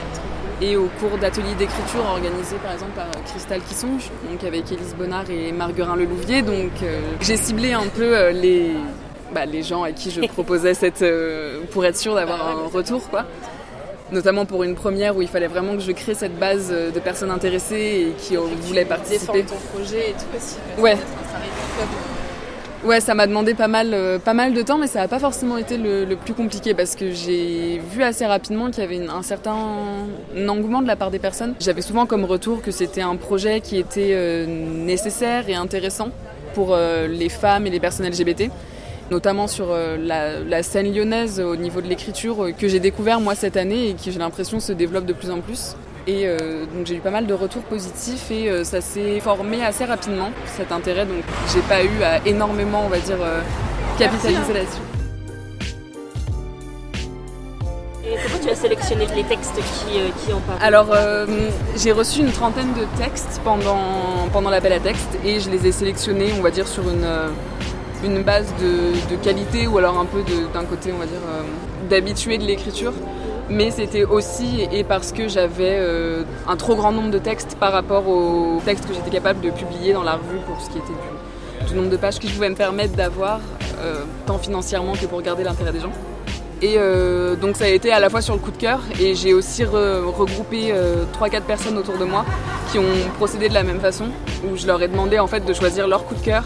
et 0.62 0.76
au 0.76 0.88
cours 1.00 1.16
d'ateliers 1.18 1.54
d'écriture 1.58 2.04
organisés 2.04 2.56
par 2.62 2.72
exemple 2.72 2.92
par 2.94 3.06
Cristal 3.24 3.60
qui 3.66 3.74
songe, 3.74 4.10
donc 4.30 4.44
avec 4.44 4.70
Élise 4.70 4.94
Bonnard 4.96 5.30
et 5.30 5.52
Marguerin 5.52 5.96
Lelouvier. 5.96 6.42
Donc 6.42 6.70
euh, 6.82 7.00
j'ai 7.20 7.36
ciblé 7.36 7.72
un 7.72 7.86
peu 7.88 8.16
euh, 8.16 8.30
les, 8.32 8.72
bah, 9.34 9.46
les 9.46 9.62
gens 9.62 9.82
à 9.82 9.92
qui 9.92 10.10
je 10.10 10.20
proposais 10.26 10.74
cette. 10.74 11.02
euh, 11.02 11.60
pour 11.70 11.84
être 11.84 11.96
sûr 11.96 12.14
d'avoir 12.14 12.46
un 12.48 12.68
retour, 12.68 13.08
quoi. 13.10 13.24
Notamment 14.12 14.44
pour 14.44 14.64
une 14.64 14.74
première 14.74 15.16
où 15.16 15.22
il 15.22 15.28
fallait 15.28 15.46
vraiment 15.46 15.74
que 15.74 15.80
je 15.82 15.92
crée 15.92 16.14
cette 16.14 16.36
base 16.36 16.70
euh, 16.72 16.90
de 16.90 16.98
personnes 16.98 17.30
intéressées 17.30 18.08
et 18.08 18.12
qui 18.18 18.36
euh, 18.36 18.40
voulaient 18.62 18.84
participer. 18.84 19.42
Défendre 19.42 19.60
ton 19.62 19.78
projet 19.78 20.10
et 20.10 20.12
tout 20.14 20.36
aussi. 20.36 20.56
parce 20.76 20.98
que 21.88 22.19
Ouais. 22.84 23.00
ça 23.00 23.14
m'a 23.14 23.26
demandé 23.26 23.54
pas 23.54 23.68
mal, 23.68 23.90
euh, 23.92 24.18
de 24.18 24.62
temps, 24.62 24.78
mais 24.78 24.86
ça 24.86 25.00
n'a 25.00 25.08
pas 25.08 25.18
forcément 25.18 25.56
été 25.58 25.76
le, 25.76 26.14
plus 26.16 26.34
compliqué 26.34 26.74
parce 26.74 26.96
que 26.96 27.10
j'ai 27.12 27.80
vu 27.92 28.02
assez 28.02 28.26
rapidement 28.26 28.70
qu'il 28.70 28.82
y 28.82 28.86
avait 28.86 29.06
un 29.06 29.22
certain 29.22 29.56
engouement 30.48 30.82
de 30.82 30.86
la 30.86 30.96
part 30.96 31.10
des 31.10 31.18
personnes. 31.18 31.54
J'avais 31.60 31.82
souvent 31.82 32.06
comme 32.06 32.24
retour 32.24 32.62
que 32.62 32.70
c'était 32.70 33.02
un 33.02 33.16
projet 33.16 33.60
qui 33.60 33.76
était 33.76 34.10
euh, 34.12 34.46
nécessaire 34.46 35.48
et 35.48 35.54
intéressant 35.54 36.10
pour 36.54 36.72
euh, 36.72 37.06
les 37.06 37.28
femmes 37.28 37.66
et 37.66 37.70
les 37.70 37.80
personnes 37.80 38.06
LGBT 38.06 38.50
notamment 39.10 39.48
sur 39.48 39.74
la, 39.98 40.62
scène 40.62 40.94
lyonnaise 40.94 41.40
au 41.40 41.56
niveau 41.56 41.80
de 41.80 41.88
l'écriture 41.88 42.50
que 42.56 42.68
j'ai 42.68 42.78
découvert 42.78 43.20
moi 43.20 43.34
cette 43.34 43.56
année 43.56 43.88
et 43.88 43.94
qui 43.94 44.12
j'ai 44.12 44.20
l'impression 44.20 44.60
se 44.60 44.72
développe 44.72 45.04
de 45.04 45.12
plus 45.12 45.32
en 45.32 45.40
plus. 45.40 45.74
Et 46.10 46.26
euh, 46.26 46.64
donc 46.74 46.86
j'ai 46.86 46.96
eu 46.96 47.00
pas 47.00 47.12
mal 47.12 47.24
de 47.24 47.34
retours 47.34 47.62
positifs 47.62 48.32
et 48.32 48.50
euh, 48.50 48.64
ça 48.64 48.80
s'est 48.80 49.20
formé 49.20 49.64
assez 49.64 49.84
rapidement 49.84 50.30
cet 50.56 50.72
intérêt. 50.72 51.06
Donc 51.06 51.22
j'ai 51.54 51.60
pas 51.60 51.84
eu 51.84 52.02
à 52.02 52.26
énormément, 52.26 52.82
on 52.84 52.88
va 52.88 52.98
dire, 52.98 53.18
euh, 53.20 53.40
capitaliser 53.96 54.52
là-dessus. 54.52 54.82
Et 58.04 58.16
comment 58.24 58.42
tu 58.42 58.50
as 58.50 58.56
sélectionné 58.56 59.06
les 59.14 59.22
textes 59.22 59.54
qui, 59.54 60.00
qui 60.26 60.32
ont 60.32 60.40
paru 60.40 60.58
Alors 60.60 60.88
j'ai 61.76 61.92
reçu 61.92 62.22
une 62.22 62.32
trentaine 62.32 62.72
de 62.74 62.84
textes 63.00 63.40
pendant, 63.44 64.26
pendant 64.32 64.50
l'appel 64.50 64.72
à 64.72 64.80
texte 64.80 65.16
et 65.24 65.38
je 65.38 65.48
les 65.48 65.64
ai 65.68 65.70
sélectionnés, 65.70 66.32
on 66.36 66.42
va 66.42 66.50
dire, 66.50 66.66
sur 66.66 66.82
une, 66.90 67.06
une 68.02 68.24
base 68.24 68.52
de, 68.60 69.14
de 69.14 69.16
qualité 69.22 69.68
ou 69.68 69.78
alors 69.78 69.96
un 69.96 70.06
peu 70.06 70.24
d'un 70.52 70.64
côté, 70.64 70.90
on 70.92 70.98
va 70.98 71.06
dire, 71.06 71.20
d'habitué 71.88 72.36
de 72.38 72.44
l'écriture. 72.46 72.94
Mais 73.50 73.72
c'était 73.72 74.04
aussi 74.04 74.60
et 74.70 74.84
parce 74.84 75.10
que 75.10 75.26
j'avais 75.26 75.76
euh, 75.80 76.22
un 76.46 76.56
trop 76.56 76.76
grand 76.76 76.92
nombre 76.92 77.10
de 77.10 77.18
textes 77.18 77.56
par 77.58 77.72
rapport 77.72 78.06
aux 78.08 78.60
textes 78.64 78.86
que 78.86 78.94
j'étais 78.94 79.10
capable 79.10 79.40
de 79.40 79.50
publier 79.50 79.92
dans 79.92 80.04
la 80.04 80.12
revue 80.14 80.38
pour 80.46 80.60
ce 80.60 80.70
qui 80.70 80.78
était 80.78 81.66
du, 81.68 81.74
nombre 81.74 81.90
de 81.90 81.96
pages 81.96 82.20
que 82.20 82.28
je 82.28 82.32
pouvais 82.32 82.48
me 82.48 82.54
permettre 82.54 82.94
d'avoir, 82.94 83.40
euh, 83.80 84.04
tant 84.24 84.38
financièrement 84.38 84.92
que 84.92 85.06
pour 85.06 85.20
garder 85.20 85.42
l'intérêt 85.42 85.72
des 85.72 85.80
gens. 85.80 85.90
Et 86.62 86.74
euh, 86.76 87.34
donc 87.34 87.56
ça 87.56 87.64
a 87.64 87.68
été 87.68 87.90
à 87.90 87.98
la 87.98 88.08
fois 88.08 88.20
sur 88.20 88.34
le 88.34 88.40
coup 88.40 88.52
de 88.52 88.56
cœur 88.56 88.80
et 89.00 89.16
j'ai 89.16 89.34
aussi 89.34 89.64
re- 89.64 90.04
regroupé 90.04 90.70
euh, 90.70 91.04
3-4 91.20 91.40
personnes 91.42 91.76
autour 91.76 91.98
de 91.98 92.04
moi 92.04 92.24
qui 92.70 92.78
ont 92.78 93.10
procédé 93.16 93.48
de 93.48 93.54
la 93.54 93.64
même 93.64 93.80
façon, 93.80 94.06
où 94.44 94.56
je 94.56 94.66
leur 94.66 94.80
ai 94.80 94.86
demandé 94.86 95.18
en 95.18 95.26
fait 95.26 95.44
de 95.44 95.52
choisir 95.52 95.88
leur 95.88 96.04
coup 96.04 96.14
de 96.14 96.20
cœur 96.20 96.44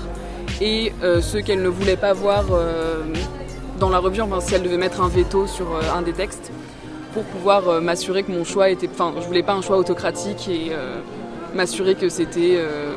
et 0.63 0.93
ceux 1.21 1.41
qu'elles 1.41 1.63
ne 1.63 1.69
voulaient 1.69 1.97
pas 1.97 2.13
voir 2.13 2.45
dans 3.81 3.91
la 3.91 3.99
revue, 3.99 4.21
enfin 4.23 4.41
si 4.41 4.55
elles 4.55 4.63
devaient 4.63 4.79
mettre 4.79 5.03
un 5.03 5.09
veto 5.09 5.49
sur 5.49 5.67
un 5.95 6.01
des 6.01 6.13
textes, 6.13 6.53
pour 7.15 7.23
pouvoir 7.23 7.69
euh, 7.69 7.81
m'assurer 7.81 8.25
que 8.25 8.33
mon 8.33 8.45
choix 8.45 8.69
était... 8.69 8.89
Enfin, 8.93 9.15
je 9.21 9.25
voulais 9.25 9.45
pas 9.45 9.55
un 9.55 9.63
choix 9.63 9.79
autocratique 9.79 10.49
et 10.49 10.71
euh, 10.73 10.99
m'assurer 11.55 11.95
que 11.95 12.09
c'était, 12.09 12.57
euh, 12.57 12.93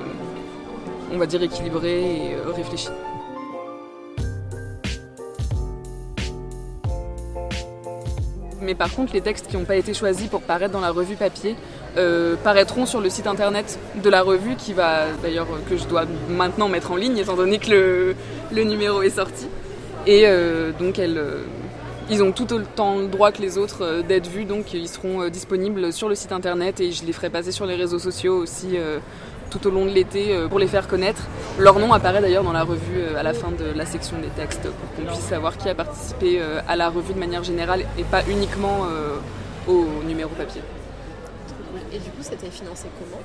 on 1.14 1.20
va 1.20 1.28
dire, 1.28 1.42
équilibré 1.44 2.02
et 2.02 2.36
réfléchi. 2.54 2.90
Mais 8.60 8.74
par 8.74 8.94
contre, 8.94 9.14
les 9.14 9.22
textes 9.22 9.48
qui 9.48 9.56
n'ont 9.56 9.66
pas 9.66 9.76
été 9.76 9.94
choisis 9.94 10.28
pour 10.28 10.42
paraître 10.42 10.74
dans 10.74 10.82
la 10.82 10.92
revue 10.92 11.16
papier 11.16 11.56
paraîtront 12.44 12.86
sur 12.86 13.02
le 13.02 13.10
site 13.10 13.26
internet 13.26 13.80
de 14.04 14.10
la 14.10 14.22
revue, 14.22 14.56
qui 14.56 14.74
va 14.74 15.06
d'ailleurs 15.24 15.48
que 15.68 15.78
je 15.78 15.86
dois 15.86 16.04
maintenant 16.30 16.68
mettre 16.68 16.92
en 16.92 16.96
ligne, 16.96 17.18
étant 17.18 17.36
donné 17.36 17.58
que 17.58 18.14
le, 18.52 18.64
numéro 18.64 19.02
est 19.02 19.10
sorti. 19.10 19.48
Et 20.06 20.28
donc, 20.78 21.00
elles, 21.00 21.18
euh, 21.18 21.42
ils 22.10 22.24
ont 22.24 22.32
tout 22.32 22.54
autant 22.54 22.98
le 22.98 23.08
droit 23.08 23.32
que 23.32 23.42
les 23.42 23.58
autres 23.58 23.84
euh, 23.84 24.02
d'être 24.02 24.28
vus, 24.28 24.46
donc 24.46 24.74
ils 24.74 24.88
seront 24.88 25.24
euh, 25.24 25.30
disponibles 25.30 25.92
sur 25.92 26.08
le 26.08 26.16
site 26.16 26.32
internet 26.32 26.80
et 26.80 26.92
je 26.92 27.06
les 27.06 27.14
ferai 27.14 27.30
passer 27.30 27.52
sur 27.52 27.66
les 27.66 27.76
réseaux 27.76 28.00
sociaux 28.00 28.38
aussi 28.38 28.78
euh, 28.78 29.00
tout 29.50 29.66
au 29.68 29.72
long 29.72 29.86
de 29.86 29.92
l'été 29.92 30.38
pour 30.50 30.60
les 30.60 30.68
faire 30.68 30.90
connaître. 30.90 31.24
Leur 31.58 31.80
nom 31.80 31.94
apparaît 31.94 32.20
d'ailleurs 32.20 32.44
dans 32.44 32.52
la 32.52 32.64
revue 32.64 33.16
à 33.18 33.24
la 33.24 33.34
fin 33.34 33.50
de 33.50 33.64
la 33.78 33.86
section 33.86 34.18
des 34.20 34.28
textes 34.28 34.64
pour 34.64 34.94
qu'on 34.96 35.10
puisse 35.10 35.26
savoir 35.26 35.58
qui 35.58 35.70
a 35.70 35.76
participé 35.76 36.42
à 36.68 36.76
la 36.76 36.90
revue 36.90 37.14
de 37.14 37.20
manière 37.20 37.46
générale 37.46 37.86
et 37.98 38.04
pas 38.04 38.24
uniquement 38.28 38.82
au 39.66 39.86
numéro 40.06 40.32
papier. 40.32 40.60
Et 41.94 42.00
du 42.00 42.10
coup, 42.10 42.22
c'était 42.22 42.50
financé 42.50 42.88
comment 43.00 43.22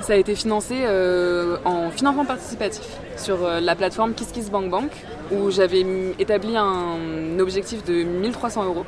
Ça 0.00 0.14
a 0.14 0.16
été 0.16 0.34
financé 0.34 0.74
euh, 0.84 1.58
en 1.64 1.90
financement 1.90 2.24
participatif 2.24 2.86
sur 3.16 3.44
euh, 3.44 3.60
la 3.60 3.74
plateforme 3.74 4.14
KissKissBankBank 4.14 4.90
où 5.32 5.50
j'avais 5.50 5.84
établi 6.18 6.56
un 6.56 7.38
objectif 7.38 7.84
de 7.84 8.04
1300 8.04 8.64
euros 8.64 8.86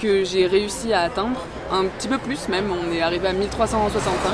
que 0.00 0.24
j'ai 0.24 0.46
réussi 0.46 0.92
à 0.92 1.02
atteindre, 1.02 1.40
un 1.72 1.84
petit 1.84 2.08
peu 2.08 2.18
plus 2.18 2.48
même, 2.48 2.66
on 2.70 2.92
est 2.92 3.00
arrivé 3.00 3.28
à 3.28 3.32
1365. 3.32 4.32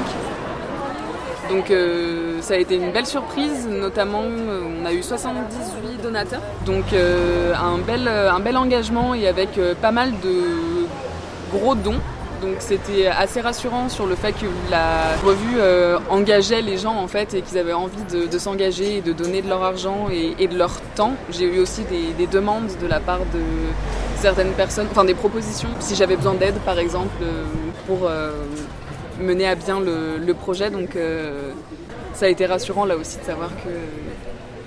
Donc 1.50 1.70
euh, 1.70 2.40
ça 2.40 2.54
a 2.54 2.56
été 2.56 2.76
une 2.76 2.90
belle 2.90 3.06
surprise, 3.06 3.68
notamment 3.68 4.22
on 4.22 4.86
a 4.86 4.92
eu 4.92 5.02
78 5.02 6.02
donateurs, 6.02 6.40
donc 6.64 6.86
un, 6.92 7.78
bel, 7.78 8.08
un 8.08 8.40
bel 8.40 8.56
engagement 8.56 9.14
et 9.14 9.28
avec 9.28 9.60
pas 9.80 9.92
mal 9.92 10.12
de 10.22 10.86
gros 11.52 11.74
dons. 11.74 12.00
Donc 12.42 12.57
c'était 12.59 13.07
assez 13.07 13.40
rassurant 13.40 13.88
sur 13.88 14.05
le 14.05 14.16
fait 14.16 14.33
que 14.33 14.46
la 14.68 15.14
revue 15.24 15.59
euh, 15.59 15.98
engageait 16.11 16.61
les 16.61 16.76
gens 16.76 16.96
en 16.96 17.07
fait 17.07 17.35
et 17.35 17.40
qu'ils 17.40 17.57
avaient 17.57 17.72
envie 17.72 18.02
de, 18.11 18.38
s'engager 18.38 18.96
et 18.96 19.00
de 19.00 19.12
donner 19.12 19.42
de 19.42 19.48
leur 19.48 19.62
argent 19.62 20.09
et, 20.11 20.48
de 20.48 20.59
leur 20.59 20.81
temps. 20.96 21.14
J'ai 21.31 21.44
eu 21.44 21.61
aussi 21.61 21.83
des, 21.85 22.12
des 22.18 22.26
demandes 22.26 22.68
de 22.81 22.87
la 22.88 22.98
part 22.98 23.20
de 23.20 23.40
certaines 24.18 24.55
personnes, 24.55 24.88
enfin 24.90 25.05
des 25.05 25.14
propositions. 25.14 25.68
Si 25.78 25.94
j'avais 25.94 26.16
besoin 26.16 26.35
d'aide 26.35 26.57
par 26.64 26.81
exemple 26.81 27.14
euh, 27.22 27.44
pour 27.87 28.09
euh, 28.09 28.33
mener 29.20 29.46
à 29.46 29.55
bien 29.55 29.78
le, 29.78 30.35
projet, 30.35 30.68
donc 30.68 30.98
ça 32.14 32.26
a 32.26 32.28
été 32.28 32.46
rassurant 32.46 32.85
là 32.87 32.96
aussi 32.96 33.18
de 33.18 33.24
savoir 33.24 33.50
que 33.50 33.70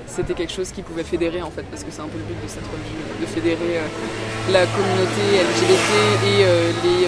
c'était 0.07 0.33
quelque 0.33 0.53
chose 0.53 0.71
qui 0.71 0.81
pouvait 0.81 1.03
fédérer 1.03 1.41
en 1.41 1.51
fait, 1.51 1.63
parce 1.63 1.83
que 1.83 1.91
c'est 1.91 2.01
un 2.01 2.07
peu 2.07 2.17
le 2.17 2.23
but 2.23 2.41
de 2.41 2.47
cette 2.47 2.63
revue, 2.63 3.19
de 3.19 3.25
fédérer 3.25 3.81
la 4.53 4.65
communauté 4.65 5.23
LGBT 5.43 5.91
et 6.23 6.87
les 6.87 7.07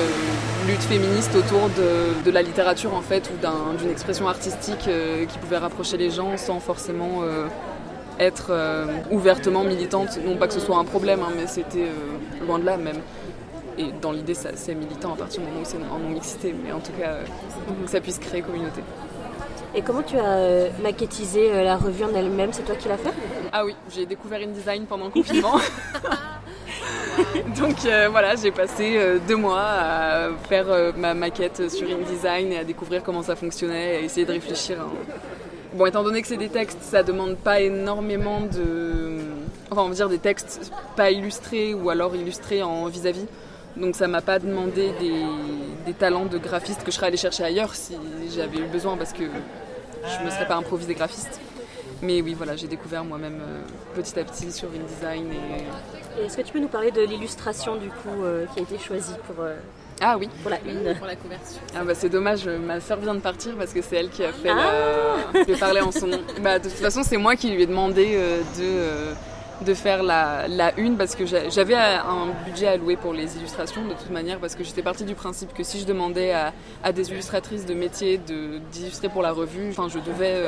luttes 0.68 0.84
féministes 0.84 1.34
autour 1.36 1.70
de, 1.70 2.24
de 2.26 2.32
la 2.32 2.42
littérature 2.42 2.94
en 2.94 3.02
fait, 3.02 3.30
ou 3.34 3.38
d'un- 3.42 3.74
d'une 3.80 3.90
expression 3.90 4.28
artistique 4.28 4.88
euh, 4.88 5.26
qui 5.26 5.38
pouvait 5.38 5.58
rapprocher 5.58 5.98
les 5.98 6.10
gens 6.10 6.36
sans 6.38 6.60
forcément 6.60 7.22
euh, 7.24 7.48
être 8.20 8.48
euh, 8.50 8.86
ouvertement 9.12 9.64
militante. 9.64 10.20
Non 10.26 10.36
pas 10.36 10.48
que 10.48 10.54
ce 10.54 10.60
soit 10.60 10.78
un 10.78 10.84
problème, 10.84 11.22
hein, 11.22 11.32
mais 11.36 11.48
c'était 11.48 11.88
loin 12.46 12.60
de 12.60 12.66
là 12.66 12.78
même. 12.78 12.98
Et 13.78 13.92
dans 14.02 14.12
l'idée, 14.12 14.34
c'est 14.34 14.74
militant 14.76 15.14
à 15.14 15.18
partir 15.18 15.42
du 15.42 15.48
moment 15.48 15.62
où 15.62 15.66
c'est 15.66 15.78
en 15.78 16.00
non-mixité, 16.00 16.54
mais 16.64 16.72
en 16.72 16.80
tout 16.80 16.92
cas, 17.00 17.18
que 17.84 17.90
ça 17.90 18.02
puisse 18.02 18.18
créer 18.18 18.42
communauté. 18.42 18.82
Et 19.76 19.84
comment 19.84 20.02
tu 20.02 20.18
as 20.18 20.70
maquettisé 20.82 21.64
la 21.64 21.78
revue 21.78 22.04
en 22.04 22.14
elle-même? 22.16 22.50
C'est 22.54 22.64
toi 22.64 22.74
qui 22.76 22.88
l'as 22.90 22.98
fait? 22.98 23.14
Ah 23.54 23.64
oui, 23.66 23.76
j'ai 23.94 24.08
découvert 24.08 24.40
InDesign 24.42 24.86
pendant 24.86 25.06
le 25.06 25.12
confinement. 25.12 25.58
Donc 27.58 27.86
euh, 27.86 28.08
voilà, 28.10 28.36
j'ai 28.36 28.52
passé 28.52 28.98
euh, 28.98 29.20
deux 29.28 29.36
mois 29.36 29.62
à 29.62 30.30
faire 30.48 30.70
euh, 30.70 30.92
ma 30.96 31.14
maquette 31.14 31.70
sur 31.70 31.88
InDesign 31.88 32.52
et 32.52 32.60
à 32.60 32.64
découvrir 32.64 33.04
comment 33.04 33.24
ça 33.24 33.36
fonctionnait 33.36 33.94
et 33.94 33.98
à 33.98 34.00
essayer 34.02 34.26
de 34.26 34.32
réfléchir. 34.32 34.78
Bon, 35.74 35.86
étant 35.86 36.04
donné 36.04 36.22
que 36.22 36.28
c'est 36.28 36.38
des 36.38 36.50
textes, 36.50 36.82
ça 36.82 37.04
demande 37.04 37.38
pas 37.38 37.62
énormément 37.62 38.42
de. 38.42 39.18
Enfin, 39.70 39.82
on 39.82 39.90
va 39.90 39.96
dire 39.96 40.10
des 40.10 40.20
textes 40.20 40.72
pas 40.96 41.12
illustrés 41.12 41.74
ou 41.74 41.90
alors 41.90 42.16
illustrés 42.16 42.64
en 42.64 42.86
vis-à-vis. 42.88 43.26
Donc 43.76 43.96
ça 43.96 44.08
m'a 44.08 44.22
pas 44.22 44.40
demandé 44.40 44.92
des, 45.00 45.24
des 45.86 45.94
talents 45.94 46.26
de 46.26 46.38
graphiste 46.38 46.84
que 46.84 46.92
je 46.92 46.96
serais 46.96 47.08
allée 47.08 47.18
chercher 47.18 47.44
ailleurs 47.44 47.76
si 47.76 47.96
j'avais 48.36 48.58
eu 48.58 48.66
besoin 48.66 48.98
parce 48.98 49.14
que 49.14 49.24
je 49.24 50.26
me 50.26 50.32
serais 50.32 50.48
pas 50.48 50.56
improvisée 50.56 50.96
graphiste. 50.96 51.40
Mais 52.02 52.22
oui, 52.22 52.34
voilà, 52.36 52.56
j'ai 52.56 52.68
découvert 52.68 53.04
moi-même 53.04 53.40
petit 53.96 54.20
à 54.20 54.24
petit 54.24 54.52
sur 54.52 54.70
InDesign 54.70 55.32
et... 55.32 56.07
Est-ce 56.24 56.38
que 56.38 56.42
tu 56.42 56.52
peux 56.54 56.60
nous 56.60 56.68
parler 56.68 56.92
de 56.92 57.02
l'illustration 57.02 57.76
du 57.76 57.90
coup 57.90 58.24
euh, 58.24 58.46
qui 58.54 58.60
a 58.60 58.64
été 58.64 58.78
choisie 58.78 59.14
pour, 59.28 59.44
euh, 59.44 59.56
Ah 60.02 60.18
oui. 60.18 60.30
pour 60.42 60.50
la 60.52 60.58
une 60.66 60.96
Pour 60.98 61.08
la 61.08 61.16
couverture. 61.16 61.60
Ah 61.76 61.84
bah 61.84 61.94
c'est 61.96 62.10
dommage, 62.10 62.46
ma 62.48 62.80
soeur 62.82 62.98
vient 63.00 63.14
de 63.16 63.20
partir 63.20 63.56
parce 63.58 63.72
que 63.74 63.82
c'est 63.82 63.98
elle 63.98 64.10
qui 64.10 64.24
a 64.24 64.32
fait 64.34 64.50
Ah 64.50 64.56
la... 65.34 65.42
Je 65.42 65.46
vais 65.46 65.58
parler 65.58 65.82
en 65.82 65.92
son 65.92 66.08
nom. 66.08 66.20
Bah, 66.42 66.60
de 66.60 66.64
toute 66.70 66.78
façon, 66.80 67.04
c'est 67.04 67.18
moi 67.18 67.36
qui 67.36 67.50
lui 67.52 67.62
ai 67.64 67.66
demandé 67.68 68.14
euh, 68.16 68.40
de, 68.58 68.64
euh, 68.64 69.14
de 69.66 69.74
faire 69.74 70.02
la, 70.04 70.48
la 70.48 70.78
une 70.80 70.98
parce 70.98 71.16
que 71.16 71.26
j'a- 71.26 71.50
j'avais 71.50 71.76
un 71.76 72.28
budget 72.46 72.68
alloué 72.68 72.96
pour 72.96 73.14
les 73.14 73.38
illustrations 73.38 73.84
de 73.86 73.94
toute 73.94 74.10
manière 74.12 74.40
parce 74.40 74.56
que 74.56 74.64
j'étais 74.64 74.84
partie 74.84 75.04
du 75.04 75.16
principe 75.16 75.54
que 75.54 75.64
si 75.64 75.80
je 75.80 75.86
demandais 75.86 76.32
à, 76.32 76.52
à 76.84 76.92
des 76.92 77.10
illustratrices 77.12 77.66
de 77.66 77.74
métier 77.74 78.18
de- 78.18 78.58
d'illustrer 78.72 79.10
pour 79.10 79.22
la 79.22 79.32
revue, 79.32 79.70
enfin 79.70 79.88
je 79.88 80.00
devais... 80.00 80.46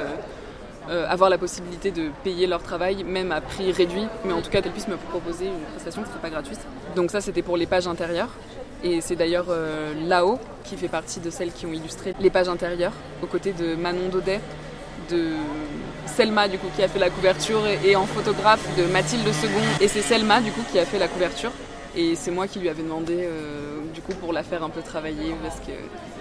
euh, 0.89 1.05
avoir 1.07 1.29
la 1.29 1.37
possibilité 1.37 1.91
de 1.91 2.09
payer 2.23 2.47
leur 2.47 2.63
travail, 2.63 3.03
même 3.03 3.31
à 3.31 3.41
prix 3.41 3.71
réduit, 3.71 4.07
mais 4.25 4.33
en 4.33 4.41
tout 4.41 4.49
cas 4.49 4.61
qu'elles 4.61 4.71
puissent 4.71 4.87
me 4.87 4.97
proposer 4.97 5.45
une 5.45 5.59
prestation 5.71 6.01
qui 6.01 6.07
ne 6.07 6.13
serait 6.13 6.21
pas 6.21 6.29
gratuite. 6.29 6.59
Donc 6.95 7.11
ça, 7.11 7.21
c'était 7.21 7.43
pour 7.43 7.57
les 7.57 7.67
pages 7.67 7.87
intérieures. 7.87 8.29
Et 8.83 9.01
c'est 9.01 9.15
d'ailleurs 9.15 9.47
euh, 9.49 9.93
Lao 10.07 10.39
qui 10.63 10.77
fait 10.77 10.87
partie 10.87 11.19
de 11.19 11.29
celles 11.29 11.51
qui 11.51 11.65
ont 11.65 11.73
illustré 11.73 12.15
les 12.19 12.29
pages 12.29 12.47
intérieures, 12.47 12.93
aux 13.21 13.27
côtés 13.27 13.51
de 13.51 13.75
Manon 13.75 14.07
Daudet, 14.09 14.39
de 15.11 15.31
Selma 16.05 16.47
du 16.47 16.57
coup 16.57 16.67
qui 16.75 16.81
a 16.81 16.87
fait 16.87 16.99
la 16.99 17.09
couverture 17.09 17.65
et, 17.67 17.91
et 17.91 17.95
en 17.95 18.05
photographe 18.05 18.65
de 18.77 18.85
Mathilde 18.85 19.27
Second. 19.33 19.61
Et 19.81 19.87
c'est 19.87 20.01
Selma 20.01 20.39
du 20.39 20.51
coup 20.51 20.61
qui 20.71 20.79
a 20.79 20.85
fait 20.85 20.99
la 20.99 21.07
couverture. 21.07 21.51
Et 21.95 22.15
c'est 22.15 22.31
moi 22.31 22.47
qui 22.47 22.59
lui 22.59 22.69
avais 22.69 22.83
demandé 22.83 23.15
euh, 23.17 23.79
du 23.93 24.01
coup 24.01 24.13
pour 24.13 24.31
la 24.31 24.43
faire 24.43 24.63
un 24.63 24.69
peu 24.69 24.81
travailler 24.81 25.33
parce 25.41 25.59
que 25.59 25.71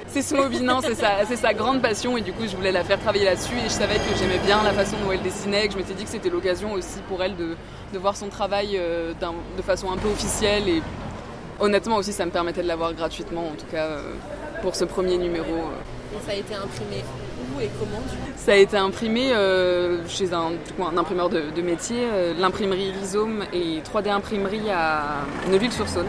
c'est 0.07 0.23
son 0.23 0.37
hobby, 0.37 0.63
non, 0.63 0.81
c'est 0.81 0.95
sa, 0.95 1.27
sa 1.27 1.53
grande 1.53 1.83
passion 1.83 2.17
et 2.17 2.23
du 2.23 2.33
coup 2.33 2.45
je 2.47 2.57
voulais 2.57 2.73
la 2.73 2.83
faire 2.83 2.99
travailler 2.99 3.27
là-dessus 3.27 3.55
et 3.59 3.65
je 3.65 3.69
savais 3.69 3.97
que 3.97 4.17
j'aimais 4.19 4.39
bien 4.39 4.63
la 4.63 4.73
façon 4.73 4.97
dont 5.05 5.13
elle 5.13 5.21
dessinait, 5.21 5.67
que 5.67 5.75
je 5.75 5.79
m'étais 5.79 5.93
dit 5.93 6.05
que 6.05 6.11
c'était 6.11 6.31
l'occasion 6.31 6.73
aussi 6.73 7.01
pour 7.09 7.23
elle 7.23 7.37
de, 7.37 7.55
de 7.93 7.99
voir 7.99 8.17
son 8.17 8.29
travail 8.29 8.79
euh, 8.79 9.13
de 9.57 9.63
façon 9.63 9.91
un 9.91 9.99
peu 9.99 10.09
officielle 10.09 10.67
et 10.69 10.83
honnêtement 11.61 11.97
aussi 11.97 12.15
ça 12.15 12.25
me 12.25 12.31
permettait 12.31 12.63
de 12.63 12.69
l'avoir 12.69 12.95
gratuitement 12.95 13.49
en 13.49 13.55
tout 13.55 13.67
cas 13.71 13.85
euh, 13.85 14.15
pour 14.63 14.75
ce 14.75 14.85
premier 14.87 15.19
numéro. 15.19 15.55
Et 16.15 16.27
ça 16.27 16.33
a 16.33 16.35
été 16.35 16.55
imprimé 16.55 17.05
Ça 18.37 18.53
a 18.53 18.57
été 18.57 18.77
imprimé 18.77 19.33
euh, 19.33 20.07
chez 20.09 20.33
un, 20.33 20.53
imprimeur 20.97 21.29
de, 21.29 21.51
de 21.55 21.63
métier, 21.63 21.99
euh, 22.01 22.35
l'imprimerie 22.39 22.93
Rhizome 22.93 23.45
et 23.53 23.81
3D 23.81 24.11
Imprimerie 24.11 24.71
à 24.71 25.25
Neuville-sur-Saône, 25.51 26.07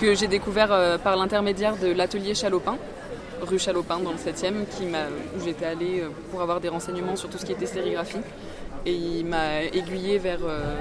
que 0.00 0.14
j'ai 0.14 0.26
découvert 0.26 0.72
euh, 0.72 0.98
par 0.98 1.16
l'intermédiaire 1.16 1.76
de 1.76 1.88
l'atelier 1.88 2.34
Chalopin, 2.34 2.76
rue 3.42 3.58
Chalopin 3.58 3.98
dans 3.98 4.12
le 4.12 4.16
7e, 4.16 4.66
qui 4.76 4.86
m'a, 4.86 5.04
où 5.36 5.44
j'étais 5.44 5.66
allée 5.66 6.00
euh, 6.00 6.08
pour 6.30 6.42
avoir 6.42 6.60
des 6.60 6.68
renseignements 6.68 7.16
sur 7.16 7.28
tout 7.28 7.38
ce 7.38 7.44
qui 7.44 7.52
était 7.52 7.66
sérigraphie. 7.66 8.18
Et 8.86 8.92
il 8.92 9.26
m'a 9.26 9.64
aiguillée 9.64 10.18
vers 10.18 10.38
euh, 10.44 10.76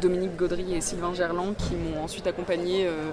Dominique 0.00 0.36
Gaudry 0.36 0.72
et 0.72 0.80
Sylvain 0.80 1.12
Gerland 1.12 1.56
qui 1.56 1.74
m'ont 1.74 2.04
ensuite 2.04 2.28
accompagnée 2.28 2.86
euh, 2.86 3.10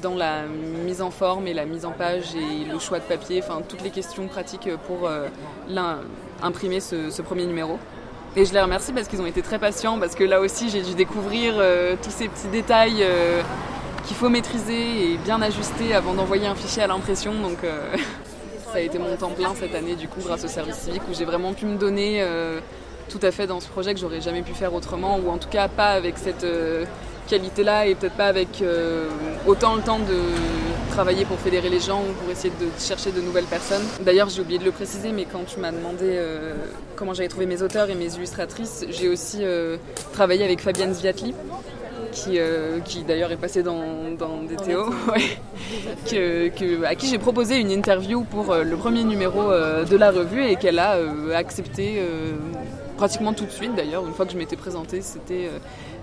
dans 0.00 0.14
la 0.14 0.44
mise 0.84 1.02
en 1.02 1.10
forme 1.10 1.48
et 1.48 1.52
la 1.52 1.64
mise 1.64 1.84
en 1.84 1.90
page 1.90 2.36
et 2.36 2.70
le 2.70 2.78
choix 2.78 3.00
de 3.00 3.04
papier, 3.04 3.42
enfin 3.42 3.60
toutes 3.68 3.82
les 3.82 3.90
questions 3.90 4.28
pratiques 4.28 4.68
pour 4.86 5.08
euh, 5.08 5.26
imprimer 6.42 6.78
ce, 6.78 7.22
premier 7.22 7.44
numéro. 7.44 7.76
Et 8.36 8.44
je 8.44 8.52
les 8.54 8.60
remercie 8.60 8.92
parce 8.92 9.08
qu'ils 9.08 9.20
ont 9.20 9.26
été 9.26 9.42
très 9.42 9.58
patients, 9.58 9.98
parce 9.98 10.14
que 10.14 10.22
là 10.22 10.40
aussi 10.40 10.70
j'ai 10.70 10.82
dû 10.82 10.94
découvrir 10.94 11.54
tous 12.02 12.10
ces 12.10 12.28
petits 12.28 12.48
détails 12.48 13.04
qu'il 14.04 14.16
faut 14.16 14.28
maîtriser 14.28 15.12
et 15.12 15.16
bien 15.18 15.40
ajuster 15.42 15.94
avant 15.94 16.14
d'envoyer 16.14 16.46
un 16.46 16.54
fichier 16.54 16.82
à 16.82 16.86
l'impression. 16.86 17.34
Donc 17.34 17.64
euh, 17.64 17.96
ça 18.72 18.78
a 18.78 18.80
été 18.80 18.98
mon 18.98 19.16
temps 19.16 19.30
plein 19.30 19.54
cette 19.58 19.74
année 19.74 19.94
du 19.94 20.08
coup 20.08 20.20
grâce 20.24 20.44
au 20.44 20.48
service 20.48 20.76
civique 20.76 21.02
où 21.10 21.14
j'ai 21.14 21.24
vraiment 21.24 21.52
pu 21.52 21.66
me 21.66 21.76
donner 21.76 22.22
euh, 22.22 22.60
tout 23.08 23.20
à 23.22 23.30
fait 23.30 23.46
dans 23.46 23.60
ce 23.60 23.68
projet 23.68 23.94
que 23.94 24.00
j'aurais 24.00 24.20
jamais 24.20 24.42
pu 24.42 24.54
faire 24.54 24.74
autrement 24.74 25.18
ou 25.18 25.30
en 25.30 25.38
tout 25.38 25.48
cas 25.48 25.68
pas 25.68 25.90
avec 25.90 26.18
cette 26.18 26.44
euh, 26.44 26.84
qualité-là 27.28 27.86
et 27.86 27.94
peut-être 27.94 28.16
pas 28.16 28.26
avec 28.26 28.64
autant 29.46 29.76
le 29.76 29.82
temps 29.82 30.00
de 30.00 30.18
travailler 30.90 31.24
pour 31.24 31.38
fédérer 31.38 31.70
les 31.70 31.78
gens 31.78 32.00
ou 32.00 32.12
pour 32.20 32.30
essayer 32.30 32.52
de 32.60 32.66
chercher 32.78 33.12
de 33.12 33.20
nouvelles 33.20 33.44
personnes. 33.44 33.84
D'ailleurs, 34.00 34.28
j'ai 34.28 34.42
oublié 34.42 34.58
de 34.58 34.64
le 34.64 34.72
préciser, 34.72 35.12
mais 35.12 35.24
quand 35.24 35.44
tu 35.46 35.60
m'as 35.60 35.70
demandé 35.70 36.20
comment 36.96 37.14
j'avais 37.14 37.28
trouvé 37.28 37.46
mes 37.46 37.62
auteurs 37.62 37.88
et 37.90 37.94
mes 37.94 38.12
illustratrices, 38.16 38.84
j'ai 38.90 39.08
aussi 39.08 39.44
travaillé 40.12 40.44
avec 40.44 40.60
Fabienne 40.60 40.92
Zviatli, 40.92 41.32
qui, 42.12 42.38
euh, 42.38 42.78
qui 42.80 43.02
d'ailleurs 43.02 43.32
est 43.32 43.36
passée 43.36 43.62
dans, 43.62 43.80
dans 44.18 44.42
DTO, 44.42 44.90
ouais, 45.12 45.22
que- 46.08 46.48
que- 46.48 46.84
à 46.84 46.94
qui 46.94 47.06
j'ai 47.08 47.18
proposé 47.18 47.56
une 47.58 47.70
interview 47.70 48.22
pour 48.22 48.52
euh, 48.52 48.62
le 48.62 48.76
premier 48.76 49.02
numéro 49.02 49.40
euh, 49.50 49.84
de 49.84 49.96
la 49.96 50.10
revue 50.12 50.44
et 50.44 50.56
qu'elle 50.56 50.78
a 50.78 50.96
accepté 51.34 52.00
pratiquement 52.96 53.32
tout 53.32 53.46
de 53.46 53.50
suite 53.50 53.74
d'ailleurs. 53.74 54.06
Une 54.06 54.12
fois 54.12 54.26
que 54.26 54.32
je 54.32 54.38
m'étais 54.38 54.56
présentée, 54.56 55.00
c'était 55.02 55.50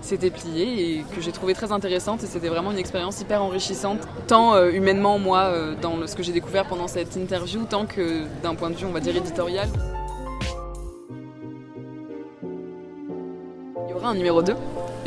c'était 0.02 0.30
plié 0.30 0.62
et 0.98 1.04
que 1.14 1.20
j'ai 1.20 1.30
trouvé 1.32 1.52
très 1.54 1.72
intéressante 1.72 2.22
et 2.24 2.26
c'était 2.26 2.48
vraiment 2.48 2.72
une 2.72 2.78
expérience 2.78 3.20
hyper 3.20 3.42
enrichissante, 3.42 4.00
tant 4.26 4.54
euh, 4.54 4.70
humainement 4.70 5.18
moi 5.18 5.44
euh, 5.44 5.74
dans 5.80 5.96
le- 5.96 6.06
ce 6.06 6.16
que 6.16 6.22
j'ai 6.22 6.32
découvert 6.32 6.64
pendant 6.66 6.88
cette 6.88 7.16
interview, 7.16 7.64
tant 7.68 7.84
que 7.86 8.22
d'un 8.42 8.54
point 8.54 8.70
de 8.70 8.74
vue 8.76 8.86
on 8.86 8.92
va 8.92 9.00
dire 9.00 9.14
éditorial. 9.16 9.68
Il 13.86 13.90
y 13.90 13.94
aura 13.94 14.08
un 14.10 14.14
numéro 14.14 14.42
2. 14.42 14.54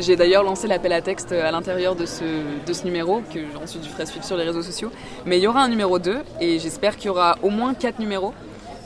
J'ai 0.00 0.16
d'ailleurs 0.16 0.42
lancé 0.42 0.66
l'appel 0.66 0.92
à 0.92 1.00
texte 1.00 1.30
à 1.30 1.50
l'intérieur 1.52 1.94
de 1.94 2.04
ce, 2.04 2.24
de 2.66 2.72
ce 2.72 2.84
numéro, 2.84 3.22
que 3.32 3.38
ensuite 3.62 3.84
je 3.84 3.88
ferai 3.88 4.06
suivre 4.06 4.24
sur 4.24 4.36
les 4.36 4.44
réseaux 4.44 4.62
sociaux. 4.62 4.90
Mais 5.24 5.38
il 5.38 5.42
y 5.42 5.46
aura 5.46 5.62
un 5.62 5.68
numéro 5.68 5.98
2 6.00 6.18
et 6.40 6.58
j'espère 6.58 6.96
qu'il 6.96 7.06
y 7.06 7.10
aura 7.10 7.36
au 7.42 7.50
moins 7.50 7.74
4 7.74 8.00
numéros, 8.00 8.34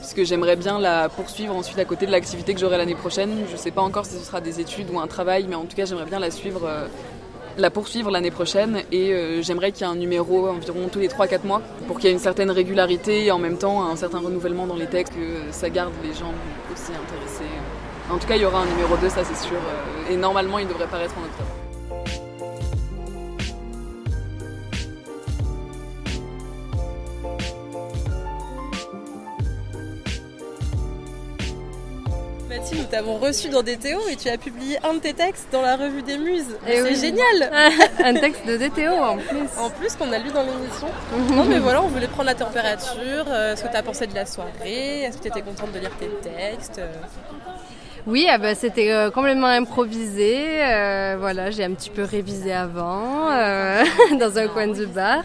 puisque 0.00 0.24
j'aimerais 0.24 0.56
bien 0.56 0.78
la 0.78 1.08
poursuivre 1.08 1.56
ensuite 1.56 1.78
à 1.78 1.86
côté 1.86 2.04
de 2.04 2.12
l'activité 2.12 2.52
que 2.52 2.60
j'aurai 2.60 2.76
l'année 2.76 2.94
prochaine. 2.94 3.30
Je 3.46 3.52
ne 3.52 3.56
sais 3.56 3.70
pas 3.70 3.80
encore 3.80 4.04
si 4.04 4.16
ce 4.18 4.24
sera 4.24 4.42
des 4.42 4.60
études 4.60 4.90
ou 4.92 5.00
un 5.00 5.06
travail, 5.06 5.46
mais 5.48 5.54
en 5.56 5.64
tout 5.64 5.76
cas 5.76 5.86
j'aimerais 5.86 6.04
bien 6.06 6.18
la 6.18 6.30
suivre. 6.30 6.62
euh, 6.66 6.86
la 7.56 7.70
poursuivre 7.70 8.10
l'année 8.12 8.30
prochaine 8.30 8.82
et 8.92 9.12
euh, 9.12 9.42
j'aimerais 9.42 9.72
qu'il 9.72 9.84
y 9.84 9.90
ait 9.90 9.92
un 9.92 9.96
numéro 9.96 10.48
environ 10.48 10.88
tous 10.92 11.00
les 11.00 11.08
3-4 11.08 11.44
mois 11.44 11.60
pour 11.88 11.96
qu'il 11.98 12.06
y 12.08 12.10
ait 12.10 12.14
une 12.14 12.20
certaine 12.20 12.52
régularité 12.52 13.24
et 13.24 13.32
en 13.32 13.40
même 13.40 13.58
temps 13.58 13.84
un 13.84 13.96
certain 13.96 14.20
renouvellement 14.20 14.66
dans 14.68 14.76
les 14.76 14.86
textes, 14.86 15.12
que 15.12 15.52
ça 15.52 15.68
garde 15.68 15.92
les 16.04 16.14
gens 16.14 16.32
aussi 16.72 16.92
intéressés. 16.92 17.50
En 18.10 18.18
tout 18.18 18.26
cas, 18.26 18.36
il 18.36 18.42
y 18.42 18.44
aura 18.44 18.60
un 18.60 18.66
numéro 18.66 18.96
2, 18.96 19.08
ça 19.08 19.22
c'est 19.24 19.36
sûr, 19.36 19.56
euh, 19.56 20.10
et 20.12 20.16
normalement 20.16 20.58
il 20.58 20.66
devrait 20.66 20.86
paraître 20.86 21.14
en 21.18 21.22
octobre. 21.24 21.50
Mathilde, 32.48 32.80
nous 32.80 32.86
t'avons 32.86 33.18
reçu 33.18 33.50
dans 33.50 33.62
DTO 33.62 34.08
et 34.10 34.16
tu 34.16 34.30
as 34.30 34.38
publié 34.38 34.78
un 34.82 34.94
de 34.94 35.00
tes 35.00 35.12
textes 35.12 35.48
dans 35.52 35.60
la 35.60 35.76
revue 35.76 36.00
des 36.02 36.16
Muses. 36.16 36.56
Eh 36.66 36.76
C'est 36.76 36.82
oui. 36.82 36.96
génial 36.96 37.52
Un 38.02 38.14
texte 38.14 38.46
de 38.46 38.56
DTO 38.56 38.90
en 38.90 39.18
plus. 39.18 39.48
En 39.58 39.68
plus 39.68 39.94
qu'on 39.96 40.10
a 40.12 40.18
lu 40.18 40.30
dans 40.30 40.42
l'émission. 40.42 40.88
non 41.34 41.44
mais 41.44 41.58
voilà, 41.58 41.82
on 41.82 41.88
voulait 41.88 42.06
prendre 42.08 42.24
la 42.24 42.34
température, 42.34 43.26
euh, 43.28 43.54
ce 43.54 43.64
que 43.64 43.68
tu 43.68 43.76
as 43.76 43.82
pensé 43.82 44.06
de 44.06 44.14
la 44.14 44.24
soirée, 44.24 45.02
est-ce 45.02 45.18
que 45.18 45.22
tu 45.24 45.28
étais 45.28 45.42
contente 45.42 45.72
de 45.72 45.78
lire 45.78 45.90
tes 46.00 46.08
textes? 46.26 46.78
Euh. 46.78 46.90
Oui, 48.08 48.26
ah 48.26 48.38
bah, 48.38 48.54
c'était 48.54 48.90
euh, 48.90 49.10
complètement 49.10 49.48
improvisé. 49.48 50.62
euh, 50.62 51.16
voilà, 51.20 51.50
j'ai 51.50 51.62
un 51.62 51.74
petit 51.74 51.90
peu 51.90 52.04
révisé 52.04 52.54
avant 52.54 53.28
euh, 53.30 53.84
dans 54.18 54.38
un 54.38 54.48
coin 54.48 54.66
du 54.66 54.86
bar. 54.86 55.24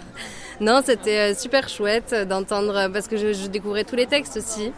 Non, 0.60 0.82
c'était 0.84 1.34
super 1.34 1.69
chouette 1.69 2.13
d'entendre 2.28 2.89
parce 2.91 3.08
que 3.08 3.15
je, 3.15 3.48
découvrais 3.48 3.86
tous 3.86 3.96
les 3.96 4.06
textes 4.06 4.36
aussi. 4.36 4.74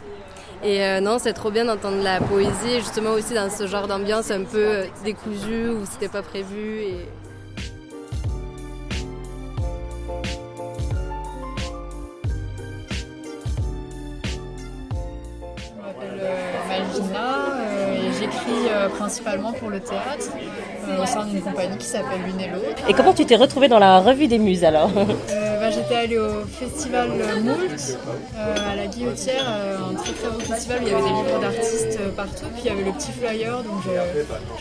Et 0.64 1.00
non, 1.02 1.18
c'est 1.20 1.34
trop 1.34 1.50
bien 1.50 1.66
d'entendre 1.66 2.02
la 2.04 2.22
poésie, 2.22 2.78
justement 2.78 3.12
aussi 3.12 3.34
dans 3.34 3.50
ce 3.50 3.66
genre 3.66 3.88
d'ambiance 3.88 4.30
un 4.30 4.44
peu 4.44 4.84
décousue 5.04 5.70
où 5.70 5.86
c'était 5.86 6.08
pas 6.08 6.22
prévu. 6.22 6.86
Je 15.58 15.82
m'appelle 15.82 16.22
Malvina 16.68 17.45
j'écris 18.26 18.70
euh, 18.70 18.90
principalement 18.90 19.54
pour 19.54 19.70
le 19.70 19.80
théâtre 19.80 20.32
euh, 20.90 21.04
au 21.04 21.06
sein 21.06 21.26
d'une 21.26 21.42
compagnie 21.42 21.78
qui 21.78 21.86
s'appelle 21.86 22.20
L'une 22.26 22.40
et 22.40 22.48
l'autre. 22.50 22.82
Et 22.88 22.94
comment 22.94 23.14
tu 23.14 23.26
t'es 23.26 23.36
retrouvée 23.36 23.68
dans 23.68 23.80
la 23.80 24.00
revue 24.00 24.28
des 24.28 24.38
muses 24.38 24.64
alors 24.64 24.90
Euh, 24.98 25.60
bah, 25.60 25.70
J'étais 25.72 25.96
allée 25.96 26.18
au 26.20 26.46
festival 26.46 27.10
Moult 27.44 27.98
euh, 28.38 28.72
à 28.72 28.76
la 28.76 28.88
Guillotière, 28.88 29.46
euh, 29.48 29.78
un 29.92 29.96
très 29.96 30.14
très 30.14 30.30
beau 30.30 30.40
festival 30.40 30.80
où 30.84 30.88
il 30.88 30.92
y 30.92 30.94
avait 30.94 31.04
des 31.04 31.10
livres 31.10 31.40
d'artistes 31.42 32.00
partout. 32.16 32.46
Puis 32.54 32.64
il 32.64 32.68
y 32.68 32.70
avait 32.70 32.84
le 32.84 32.92
petit 32.92 33.12
flyer, 33.12 33.58
donc 33.64 33.82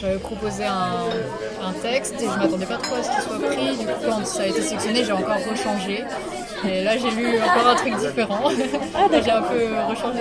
j'avais 0.01 0.19
proposé 0.19 0.65
un, 0.65 1.67
un 1.67 1.73
texte 1.83 2.15
et 2.21 2.25
je 2.25 2.39
m'attendais 2.39 2.67
pas 2.67 2.77
trop 2.77 2.97
à 2.97 3.03
ce 3.03 3.11
qu'il 3.11 3.23
soit 3.23 3.39
pris. 3.51 3.77
Du 3.77 3.85
coup, 3.87 3.93
quand 4.09 4.27
ça 4.27 4.43
a 4.43 4.47
été 4.47 4.61
sélectionné, 4.63 5.05
j'ai 5.05 5.13
encore 5.13 5.37
rechangé. 5.51 6.05
Et 6.67 6.83
là, 6.83 6.93
j'ai 6.97 7.11
lu 7.11 7.27
encore 7.43 7.69
un 7.73 7.75
truc 7.75 7.95
différent. 7.97 8.49
j'ai 9.25 9.31
un 9.31 9.43
peu 9.43 9.67
rechangé. 9.89 10.21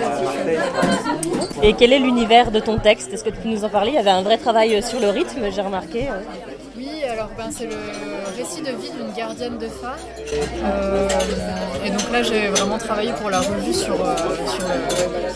Et 1.62 1.72
quel 1.72 1.92
est 1.94 1.98
l'univers 1.98 2.50
de 2.50 2.60
ton 2.60 2.78
texte? 2.78 3.12
Est-ce 3.12 3.24
que 3.24 3.30
tu 3.30 3.36
peux 3.36 3.48
nous 3.48 3.64
en 3.64 3.70
parler? 3.70 3.92
Il 3.92 3.94
y 3.94 3.98
avait 3.98 4.10
un 4.10 4.22
vrai 4.22 4.36
travail 4.36 4.82
sur 4.82 5.00
le 5.00 5.08
rythme, 5.08 5.40
j'ai 5.54 5.62
remarqué. 5.62 5.93
Euh. 5.96 6.20
Oui, 6.76 6.88
alors 7.10 7.30
ben, 7.36 7.48
c'est 7.50 7.66
le 7.66 7.76
récit 8.36 8.62
de 8.62 8.70
vie 8.70 8.90
d'une 8.90 9.12
gardienne 9.16 9.58
de 9.58 9.68
phare. 9.68 9.96
Euh, 10.64 11.08
et 11.84 11.90
donc 11.90 12.10
là, 12.12 12.22
j'ai 12.22 12.48
vraiment 12.48 12.78
travaillé 12.78 13.12
pour 13.12 13.30
la 13.30 13.40
revue 13.40 13.72
sur, 13.74 13.94
euh, 13.94 14.14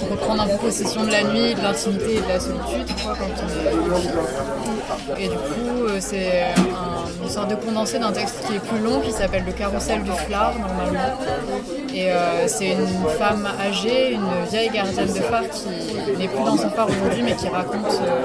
pour 0.00 0.08
reprendre 0.10 0.42
un 0.42 0.48
peu 0.48 0.56
possession 0.56 1.04
de 1.04 1.10
la 1.12 1.22
nuit, 1.22 1.54
de 1.54 1.62
l'intimité 1.62 2.16
et 2.16 2.20
de 2.20 2.28
la 2.28 2.40
solitude, 2.40 2.86
quand 3.04 3.14
on 3.14 5.16
est 5.18 5.24
Et 5.24 5.28
du 5.28 5.36
coup, 5.36 5.86
euh, 5.88 5.98
c'est 6.00 6.42
un- 6.42 7.22
une 7.22 7.28
sorte 7.30 7.50
de 7.50 7.54
condensé 7.56 7.98
d'un 7.98 8.12
texte 8.12 8.40
qui 8.46 8.54
est 8.56 8.60
plus 8.60 8.78
long, 8.80 9.00
qui 9.00 9.12
s'appelle 9.12 9.44
Le 9.46 9.52
carrousel 9.52 10.02
du 10.02 10.10
flard, 10.12 10.54
normalement. 10.58 11.18
Et 11.98 12.12
euh, 12.12 12.46
c'est 12.46 12.74
une 12.74 13.08
femme 13.18 13.44
âgée, 13.58 14.12
une 14.12 14.44
vieille 14.48 14.70
gardienne 14.70 15.08
de 15.08 15.20
phare 15.20 15.42
qui 15.50 15.66
n'est 16.16 16.28
plus 16.28 16.44
dans 16.44 16.56
son 16.56 16.70
phare 16.70 16.88
aujourd'hui, 16.88 17.24
mais 17.24 17.34
qui 17.34 17.48
raconte 17.48 17.92
euh, 18.00 18.24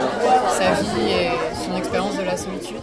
sa 0.51 0.73
vie 0.79 1.09
et 1.09 1.29
son 1.55 1.75
expérience 1.75 2.15
de 2.15 2.21
la 2.21 2.37
solitude. 2.37 2.77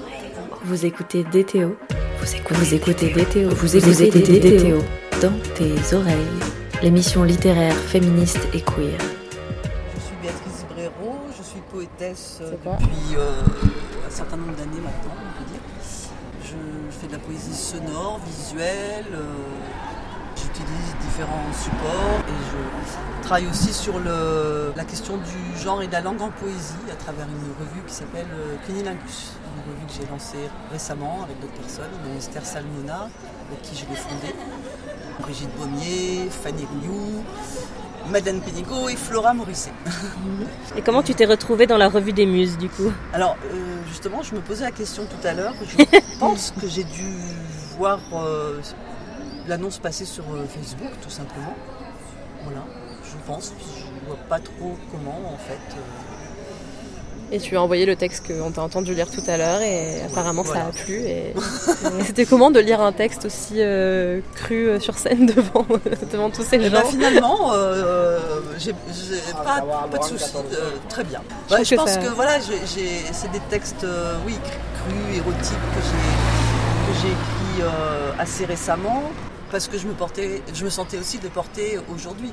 Vous 0.64 0.84
écoutez 0.84 1.22
DTO. 1.22 1.76
Vous 2.18 2.34
écoutez, 2.34 2.54
vous 2.54 2.74
écoutez 2.74 3.08
DTO. 3.10 3.50
Vous 3.54 3.76
écoutez, 3.76 4.10
DTO. 4.40 4.78
dans 5.22 5.32
tes 5.54 5.94
oreilles. 5.94 6.26
L'émission 6.82 7.22
littéraire 7.22 7.76
féministe 7.76 8.48
et 8.52 8.60
queer. 8.60 8.98
Je 9.94 10.00
suis 10.00 10.16
Béatrice 10.20 10.66
Bréraud, 10.74 11.20
je 11.38 11.42
suis 11.44 11.60
poétesse 11.70 12.40
euh, 12.42 12.50
depuis 12.50 13.16
euh, 13.16 13.30
un 14.08 14.10
certain 14.10 14.36
nombre 14.38 14.56
d'années 14.56 14.82
maintenant, 14.82 15.14
on 15.14 15.38
peut 15.38 15.50
dire. 15.52 15.60
Je 16.42 16.98
fais 16.98 17.06
de 17.06 17.12
la 17.12 17.18
poésie 17.20 17.54
sonore, 17.54 18.18
visuelle, 18.26 19.04
euh, 19.12 19.20
j'utilise 20.60 20.94
différents 21.06 21.52
supports 21.52 22.20
et 22.28 22.32
je 22.50 23.22
travaille 23.22 23.46
aussi 23.48 23.72
sur 23.72 23.98
le- 23.98 24.72
la 24.76 24.84
question 24.84 25.16
du 25.16 25.58
genre 25.62 25.82
et 25.82 25.86
de 25.86 25.92
la 25.92 26.00
langue 26.00 26.20
en 26.20 26.30
poésie 26.30 26.74
à 26.92 26.96
travers 26.96 27.26
une 27.26 27.52
revue 27.64 27.82
qui 27.86 27.94
s'appelle 27.94 28.26
euh, 28.32 28.56
Clinilingus, 28.64 29.32
une 29.56 29.72
revue 29.72 29.86
que 29.86 29.92
j'ai 29.92 30.10
lancée 30.10 30.50
récemment 30.70 31.20
avec 31.24 31.40
d'autres 31.40 31.54
personnes, 31.54 31.90
dont 32.04 32.16
Esther 32.18 32.44
Salmona, 32.44 33.08
avec 33.48 33.62
qui 33.62 33.76
je 33.76 33.86
l'ai 33.88 33.96
fondée, 33.96 34.34
Brigitte 35.20 35.54
Baumier, 35.56 36.28
Fanny 36.30 36.66
Rioux, 36.82 37.24
Madeleine 38.10 38.40
Pénigaud 38.40 38.88
et 38.88 38.96
Flora 38.96 39.32
Morisset. 39.34 39.72
Et 40.76 40.82
comment 40.82 41.02
tu 41.02 41.14
t'es 41.14 41.26
retrouvée 41.26 41.66
dans 41.66 41.76
la 41.78 41.88
revue 41.88 42.12
des 42.12 42.26
muses 42.26 42.56
du 42.58 42.68
coup? 42.68 42.90
Alors, 43.12 43.36
euh, 43.52 43.56
justement, 43.88 44.22
je 44.22 44.34
me 44.34 44.40
posais 44.40 44.64
la 44.64 44.70
question 44.70 45.04
tout 45.04 45.26
à 45.26 45.34
l'heure. 45.34 45.54
Je 45.66 45.84
pense 46.18 46.52
que 46.60 46.66
j'ai 46.66 46.84
dû 46.84 47.04
voir 47.76 47.98
euh, 48.14 48.58
l'annonce 49.50 49.78
passer 49.78 50.04
sur 50.04 50.24
euh, 50.32 50.46
Facebook, 50.48 50.90
tout 51.02 51.10
simplement. 51.10 51.54
Voilà, 52.44 52.62
je 53.04 53.16
pense. 53.26 53.52
Je 53.58 54.06
vois 54.06 54.16
pas 54.28 54.38
trop 54.38 54.76
comment, 54.90 55.20
en 55.34 55.36
fait. 55.36 55.76
euh, 55.76 57.32
Et 57.32 57.38
tu 57.38 57.56
as 57.56 57.62
envoyé 57.62 57.84
le 57.86 57.94
texte 57.96 58.26
qu'on 58.26 58.50
t'a 58.50 58.62
entendu 58.62 58.94
lire 58.94 59.10
tout 59.10 59.22
à 59.28 59.36
l'heure 59.36 59.60
et 59.60 60.02
apparemment 60.02 60.42
ça 60.44 60.66
a 60.66 60.72
plu. 60.72 61.00
Et, 61.02 61.34
c'était 62.04 62.24
comment 62.26 62.50
de 62.50 62.58
lire 62.60 62.80
un 62.80 62.92
texte 62.92 63.24
aussi 63.26 63.54
euh, 63.58 64.20
cru 64.34 64.80
sur 64.80 64.96
scène 64.98 65.26
devant, 65.36 65.66
devant 66.12 66.30
tous 66.30 66.42
ces 66.44 66.56
Eh 66.56 66.64
gens? 66.70 66.82
ben, 66.82 66.84
finalement, 66.84 67.52
euh, 67.52 68.18
j'ai 68.58 68.72
pas, 69.44 69.60
pas 69.90 69.98
de 69.98 70.04
soucis, 70.04 70.34
euh, 70.54 70.70
très 70.88 71.04
bien. 71.04 71.20
Je 71.48 71.54
Ouais, 71.54 71.62
trouve 71.62 71.64
je 71.66 71.70
que 71.70 71.76
pense 71.80 71.90
ça- 71.90 72.00
que 72.00 72.08
voilà, 72.08 72.32
c'est 72.40 73.30
des 73.32 73.40
textes, 73.50 73.84
euh, 73.84 74.16
oui, 74.26 74.36
crus, 74.74 75.16
érotiques 75.16 75.66
que 75.74 75.82
j'ai 75.82 76.92
que 76.92 76.98
j'ai 77.02 77.08
écrits 77.08 77.62
euh, 77.62 78.10
assez 78.18 78.44
récemment 78.46 79.02
parce 79.50 79.68
que 79.68 79.78
je 79.78 79.86
me 79.86 79.92
portais, 79.94 80.42
je 80.54 80.64
me 80.64 80.70
sentais 80.70 80.98
aussi 80.98 81.18
de 81.18 81.28
porter 81.28 81.78
aujourd'hui. 81.92 82.32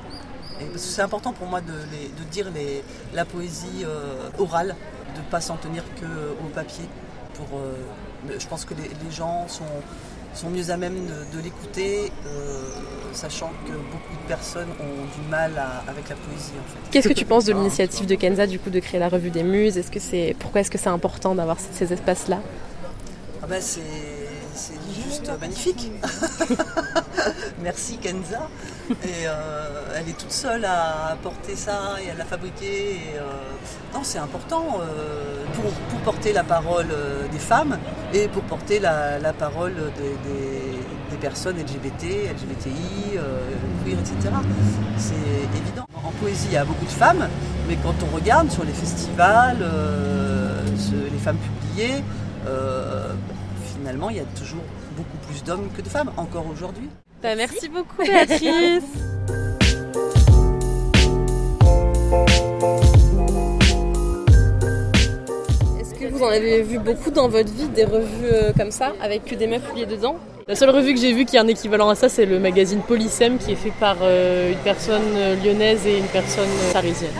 Et 0.60 0.64
parce 0.64 0.82
que 0.84 0.88
c'est 0.90 1.02
important 1.02 1.32
pour 1.32 1.46
moi 1.46 1.60
de, 1.60 1.72
dire 2.30 2.50
les- 2.54 2.82
la 3.14 3.24
poésie 3.24 3.84
euh, 3.84 4.28
orale, 4.38 4.74
de 5.14 5.20
ne 5.20 5.24
pas 5.30 5.40
s'en 5.40 5.56
tenir 5.56 5.82
qu'au 6.00 6.48
papier. 6.54 6.84
Pour, 7.34 7.58
euh, 7.60 7.74
je 8.38 8.46
pense 8.46 8.64
que 8.64 8.74
les, 8.74 8.82
les 9.04 9.10
gens 9.14 9.46
sont, 9.46 9.62
sont 10.34 10.50
mieux 10.50 10.70
à 10.70 10.76
même 10.76 10.94
de, 11.06 11.36
de 11.36 11.42
l'écouter, 11.42 12.10
euh, 12.26 12.60
sachant 13.12 13.52
que 13.64 13.70
beaucoup 13.72 14.14
de 14.20 14.26
personnes 14.26 14.68
ont 14.80 15.20
du 15.22 15.28
mal 15.30 15.52
à- 15.56 15.88
avec 15.88 16.08
la 16.08 16.16
poésie 16.16 16.52
en 16.58 16.68
fait. 16.68 16.90
Qu'est-ce 16.90 17.08
que 17.08 17.12
tu 17.14 17.24
penses 17.24 17.44
de 17.44 17.52
l'initiative 17.52 18.06
de 18.06 18.16
Kenza 18.16 18.46
du 18.48 18.58
coup 18.58 18.70
de 18.70 18.80
créer 18.80 18.98
la 18.98 19.08
revue 19.08 19.30
des 19.30 19.44
muses? 19.44 19.78
Est-ce 19.78 19.90
que 19.92 20.00
c'est 20.00 20.34
pourquoi 20.40 20.62
est-ce 20.62 20.70
que 20.72 20.78
c'est 20.78 20.88
important 20.88 21.36
d'avoir 21.36 21.58
ces 21.60 21.92
espaces-là? 21.92 22.40
Ah 23.40 23.46
ben, 23.46 23.62
c'est 23.62 23.80
juste 25.28 25.40
magnifique. 25.40 25.92
Merci 27.62 27.98
Kenza. 27.98 28.48
Et 28.90 29.26
euh, 29.26 29.94
elle 29.96 30.08
est 30.08 30.18
toute 30.18 30.32
seule 30.32 30.64
à 30.64 31.16
porter 31.22 31.56
ça 31.56 31.96
et 32.04 32.10
à 32.10 32.14
la 32.14 32.24
fabriquer. 32.24 32.92
Et, 32.92 33.18
euh, 33.18 33.98
c'est 34.02 34.18
important 34.18 34.78
euh, 34.80 35.44
pour, 35.54 36.00
porter 36.02 36.32
la 36.32 36.44
parole 36.44 36.86
euh, 36.92 37.26
des 37.28 37.38
femmes 37.38 37.78
et 38.14 38.28
pour 38.28 38.42
porter 38.44 38.78
la, 38.78 39.32
parole 39.32 39.74
des, 39.74 41.16
personnes 41.20 41.56
LGBT, 41.56 42.30
LGBTI, 42.32 43.16
euh, 43.16 43.40
queer, 43.84 43.98
etc. 43.98 44.34
C'est 44.98 45.14
évident. 45.58 45.84
En 46.04 46.12
poésie, 46.12 46.46
il 46.50 46.54
y 46.54 46.56
a 46.56 46.64
beaucoup 46.64 46.84
de 46.84 46.90
femmes, 46.90 47.28
mais 47.66 47.76
quand 47.82 47.94
on 48.08 48.14
regarde 48.14 48.48
sur 48.52 48.62
les 48.64 48.72
festivals, 48.72 49.58
euh, 49.60 50.62
les 51.12 51.18
femmes 51.18 51.38
publiées, 51.38 52.04
euh, 52.46 53.12
finalement, 53.74 54.10
il 54.10 54.16
y 54.16 54.20
a 54.20 54.24
toujours 54.36 54.62
beaucoup 54.98 55.16
plus 55.26 55.42
d'hommes 55.44 55.68
que 55.76 55.82
de 55.82 55.88
femmes, 55.88 56.10
encore 56.16 56.46
aujourd'hui. 56.52 56.88
Bah, 57.22 57.34
merci 57.36 57.68
beaucoup 57.68 58.02
Béatrice 58.02 58.84
Est-ce 65.80 65.94
que 65.94 66.06
vous 66.12 66.22
en 66.22 66.28
avez 66.28 66.62
vu 66.62 66.78
beaucoup 66.78 67.10
dans 67.10 67.28
votre 67.28 67.52
vie 67.52 67.68
des 67.68 67.84
revues 67.84 68.06
euh, 68.24 68.52
comme 68.56 68.70
ça 68.70 68.92
avec 69.00 69.24
que 69.24 69.34
des 69.34 69.46
meufs 69.46 69.64
publiées 69.64 69.86
dedans? 69.86 70.16
La 70.48 70.54
seule 70.54 70.70
revue 70.70 70.94
que 70.94 71.00
j'ai 71.00 71.12
vue 71.12 71.26
qui 71.26 71.36
est 71.36 71.40
un 71.40 71.46
équivalent 71.46 71.90
à 71.90 71.94
ça, 71.94 72.08
c'est 72.08 72.24
le 72.24 72.38
magazine 72.38 72.80
Polysem 72.80 73.36
qui 73.36 73.52
est 73.52 73.54
fait 73.54 73.72
par 73.78 73.98
euh, 74.00 74.52
une 74.52 74.58
personne 74.60 75.02
euh, 75.14 75.36
lyonnaise 75.44 75.86
et 75.86 75.98
une 75.98 76.06
personne 76.06 76.48
parisienne. 76.72 77.12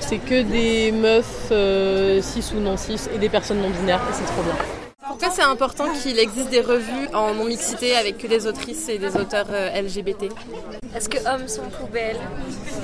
C'est 0.00 0.18
que 0.18 0.42
des 0.42 0.90
meufs 0.90 1.48
euh, 1.52 2.20
cis 2.20 2.44
ou 2.56 2.58
non 2.58 2.76
cis 2.76 2.98
et 3.14 3.18
des 3.18 3.28
personnes 3.28 3.60
non 3.60 3.70
binaires 3.70 4.00
et 4.10 4.12
c'est 4.12 4.24
trop 4.24 4.42
bien. 4.42 4.81
Pourquoi 5.22 5.36
c'est 5.36 5.48
important 5.48 5.84
qu'il 5.92 6.18
existe 6.18 6.50
des 6.50 6.60
revues 6.60 7.06
en 7.14 7.32
non-mixité 7.32 7.94
avec 7.94 8.18
que 8.18 8.26
des 8.26 8.48
autrices 8.48 8.88
et 8.88 8.98
des 8.98 9.16
auteurs 9.16 9.46
euh, 9.52 9.80
LGBT 9.80 10.24
Est-ce 10.96 11.08
que 11.08 11.18
hommes 11.32 11.46
sont 11.46 11.62
poubelles 11.78 12.18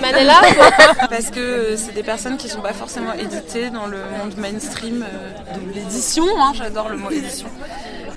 Manella 0.01 0.41
Parce 1.11 1.31
que 1.31 1.41
euh, 1.41 1.77
c'est 1.77 1.95
des 1.95 2.05
personnes 2.05 2.37
qui 2.37 2.49
sont 2.49 2.61
pas 2.61 2.75
forcément 2.75 3.13
éditées 3.15 3.71
dans 3.71 3.87
le 3.87 3.99
monde 3.99 4.37
mainstream 4.37 5.03
euh, 5.05 5.59
de 5.59 5.75
l'édition. 5.75 6.27
hein, 6.41 6.53
J'adore 6.55 6.91
le 6.91 6.99
mot 6.99 7.11
édition. 7.11 7.49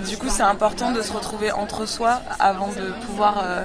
Du 0.07 0.17
coup, 0.17 0.27
c'est 0.29 0.43
important 0.43 0.91
de 0.91 1.01
se 1.01 1.11
retrouver 1.13 1.51
entre 1.51 1.87
soi 1.87 2.21
avant 2.39 2.67
de 2.67 2.93
pouvoir 3.07 3.41
euh, 3.43 3.63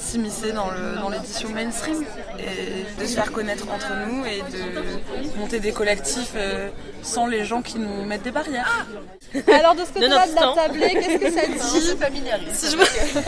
s'immiscer 0.00 0.52
dans 0.52 0.70
le- 0.70 0.96
dans 1.00 1.08
l'édition 1.10 1.48
mainstream 1.50 2.04
et 2.38 2.84
de 3.00 3.06
se 3.06 3.14
faire 3.14 3.30
connaître 3.32 3.66
entre 3.70 3.92
nous 4.06 4.24
et 4.24 4.40
de 4.42 5.38
monter 5.38 5.60
des 5.60 5.72
collectifs 5.72 6.32
euh, 6.36 6.70
sans 7.02 7.26
les 7.26 7.44
gens 7.44 7.60
qui 7.62 7.78
nous 7.78 8.04
mettent 8.04 8.22
des 8.22 8.30
barrières. 8.30 8.86
Alors 9.52 9.74
de 9.74 9.84
ce 9.84 9.92
côté-là 9.92 10.26
de 10.26 10.34
la 10.34 10.40
Nonobstant. 10.40 10.54
tablée, 10.54 10.90
qu'est-ce 10.94 11.18
que 11.18 11.30
ça 11.30 11.46
dit 11.46 11.58
C'est. 12.52 12.54
Si 12.54 12.70
je 12.72 12.76
En 12.80 12.84
fait, 12.84 13.22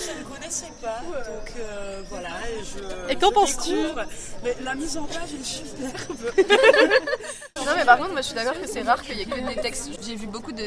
je 0.00 0.20
ne 0.20 0.24
connaissais 0.24 0.72
pas, 0.82 1.00
donc 1.18 1.52
euh, 1.58 2.02
voilà. 2.10 2.28
Et, 2.50 2.64
je, 2.64 3.12
Et 3.12 3.16
qu'en 3.16 3.28
je 3.28 3.34
penses-tu 3.34 3.76
La 4.62 4.74
mise 4.74 4.96
en 4.96 5.04
page 5.04 5.32
est 5.40 5.44
superbe. 5.44 6.32
Non 7.66 7.72
mais 7.78 7.84
par 7.86 7.96
contre 7.96 8.10
moi 8.12 8.20
je 8.20 8.26
suis 8.26 8.34
d'accord 8.34 8.60
que 8.60 8.68
c'est 8.68 8.82
rare 8.82 9.00
qu'il 9.00 9.16
y 9.16 9.22
ait 9.22 9.24
que 9.24 9.40
des 9.54 9.56
textes. 9.56 9.88
J'ai 10.06 10.16
vu 10.16 10.26
beaucoup 10.26 10.52
de 10.52 10.64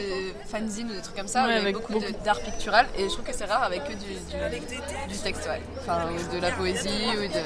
fanzines 0.52 0.90
ou 0.90 0.94
des 0.96 1.02
trucs 1.02 1.16
comme 1.16 1.28
ça, 1.28 1.46
Ouais, 1.46 1.54
avec 1.54 1.76
beaucoup, 1.76 1.94
beaucoup. 1.94 2.06
de- 2.12 2.24
d'art 2.26 2.40
pictural 2.40 2.88
et 2.98 3.04
je 3.04 3.10
trouve 3.10 3.24
que 3.24 3.34
c'est 3.36 3.46
rare 3.46 3.62
avec 3.62 3.84
que 3.84 3.92
du, 3.94 3.98
du, 3.98 4.37
du 5.10 5.18
texte, 5.18 5.48
ouais. 5.48 5.62
Enfin 5.80 6.10
ou 6.12 6.36
de 6.36 6.42
la 6.42 6.52
poésie 6.52 6.90
ou 7.12 7.22
de... 7.22 7.40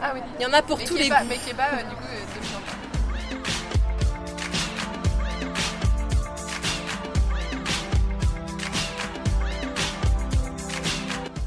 Ah 0.00 0.12
oui. 0.14 0.20
Il 0.38 0.42
y 0.42 0.46
en 0.46 0.52
a 0.52 0.62
pour 0.62 0.78
Mais 0.78 0.84
tous 0.84 0.96
les 0.96 1.08
goûts. 1.08 1.14
Mais 1.28 1.36
euh, 1.36 1.38
du 1.38 1.96
coup 1.96 2.04
euh, 2.10 2.20
de. 2.20 2.82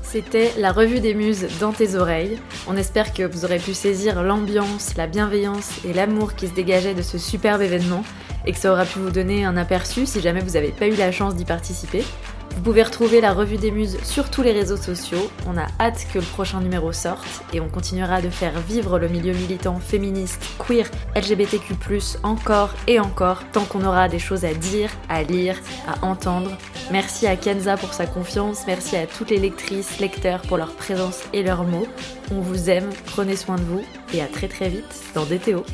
C'était 0.03 0.53
la 0.57 0.71
revue 0.71 1.01
des 1.01 1.13
muses 1.13 1.45
dans 1.59 1.73
tes 1.73 1.95
oreilles. 1.95 2.39
On 2.67 2.77
espère 2.77 3.13
que 3.13 3.23
vous 3.23 3.43
aurez 3.43 3.59
pu 3.59 3.73
saisir 3.73 4.23
l'ambiance, 4.23 4.95
la 4.95 5.07
bienveillance 5.07 5.83
et 5.83 5.91
l'amour 5.91 6.35
qui 6.35 6.47
se 6.47 6.53
dégageait 6.53 6.93
de 6.93 7.01
ce 7.01 7.17
superbe 7.17 7.61
événement 7.61 8.01
et 8.45 8.53
que 8.53 8.57
ça 8.57 8.71
aura 8.71 8.85
pu 8.85 8.99
vous 8.99 9.11
donner 9.11 9.43
un 9.43 9.57
aperçu 9.57 10.05
si 10.05 10.21
jamais 10.21 10.39
vous 10.39 10.51
n'avez 10.51 10.71
pas 10.71 10.87
eu 10.87 10.95
la 10.95 11.11
chance 11.11 11.35
d'y 11.35 11.43
participer. 11.43 12.05
Vous 12.55 12.61
pouvez 12.61 12.83
retrouver 12.83 13.19
la 13.19 13.33
revue 13.33 13.57
des 13.57 13.69
muses 13.69 13.97
sur 14.03 14.31
tous 14.31 14.41
les 14.41 14.53
réseaux 14.53 14.77
sociaux. 14.77 15.29
On 15.45 15.57
a 15.57 15.67
hâte 15.79 16.07
que 16.13 16.19
le 16.19 16.25
prochain 16.25 16.61
numéro 16.61 16.93
sorte 16.93 17.43
et 17.53 17.59
on 17.59 17.67
continuera 17.67 18.21
de 18.21 18.29
faire 18.29 18.59
vivre 18.61 18.97
le 18.97 19.09
milieu 19.09 19.33
militant 19.33 19.79
féministe, 19.79 20.41
queer, 20.57 20.89
LGBTQ+, 21.15 21.75
encore 22.23 22.73
et 22.87 22.99
encore, 22.99 23.43
tant 23.51 23.65
qu'on 23.65 23.85
aura 23.85 24.07
des 24.07 24.19
choses 24.19 24.45
à 24.45 24.53
dire, 24.53 24.89
à 25.09 25.21
lire, 25.23 25.57
à 25.85 26.05
entendre. 26.05 26.51
Merci 26.91 27.27
à 27.27 27.35
Kenza 27.35 27.75
pour 27.75 27.93
sa 27.93 28.07
confiance, 28.07 28.63
merci 28.65 28.95
à 28.95 29.05
toutes 29.05 29.31
les 29.31 29.39
lectrices, 29.39 29.99
lecteurs 29.99 30.41
pour 30.41 30.57
leur 30.57 30.73
présence 30.75 31.23
et 31.33 31.43
leurs 31.43 31.65
mots. 31.65 31.87
On 32.31 32.39
vous 32.39 32.69
aime, 32.69 32.89
prenez 33.05 33.35
soin 33.35 33.57
de 33.57 33.63
vous 33.63 33.83
et 34.13 34.21
à 34.21 34.27
très 34.27 34.47
très 34.47 34.69
vite 34.69 35.03
dans 35.13 35.25
DTO. 35.25 35.65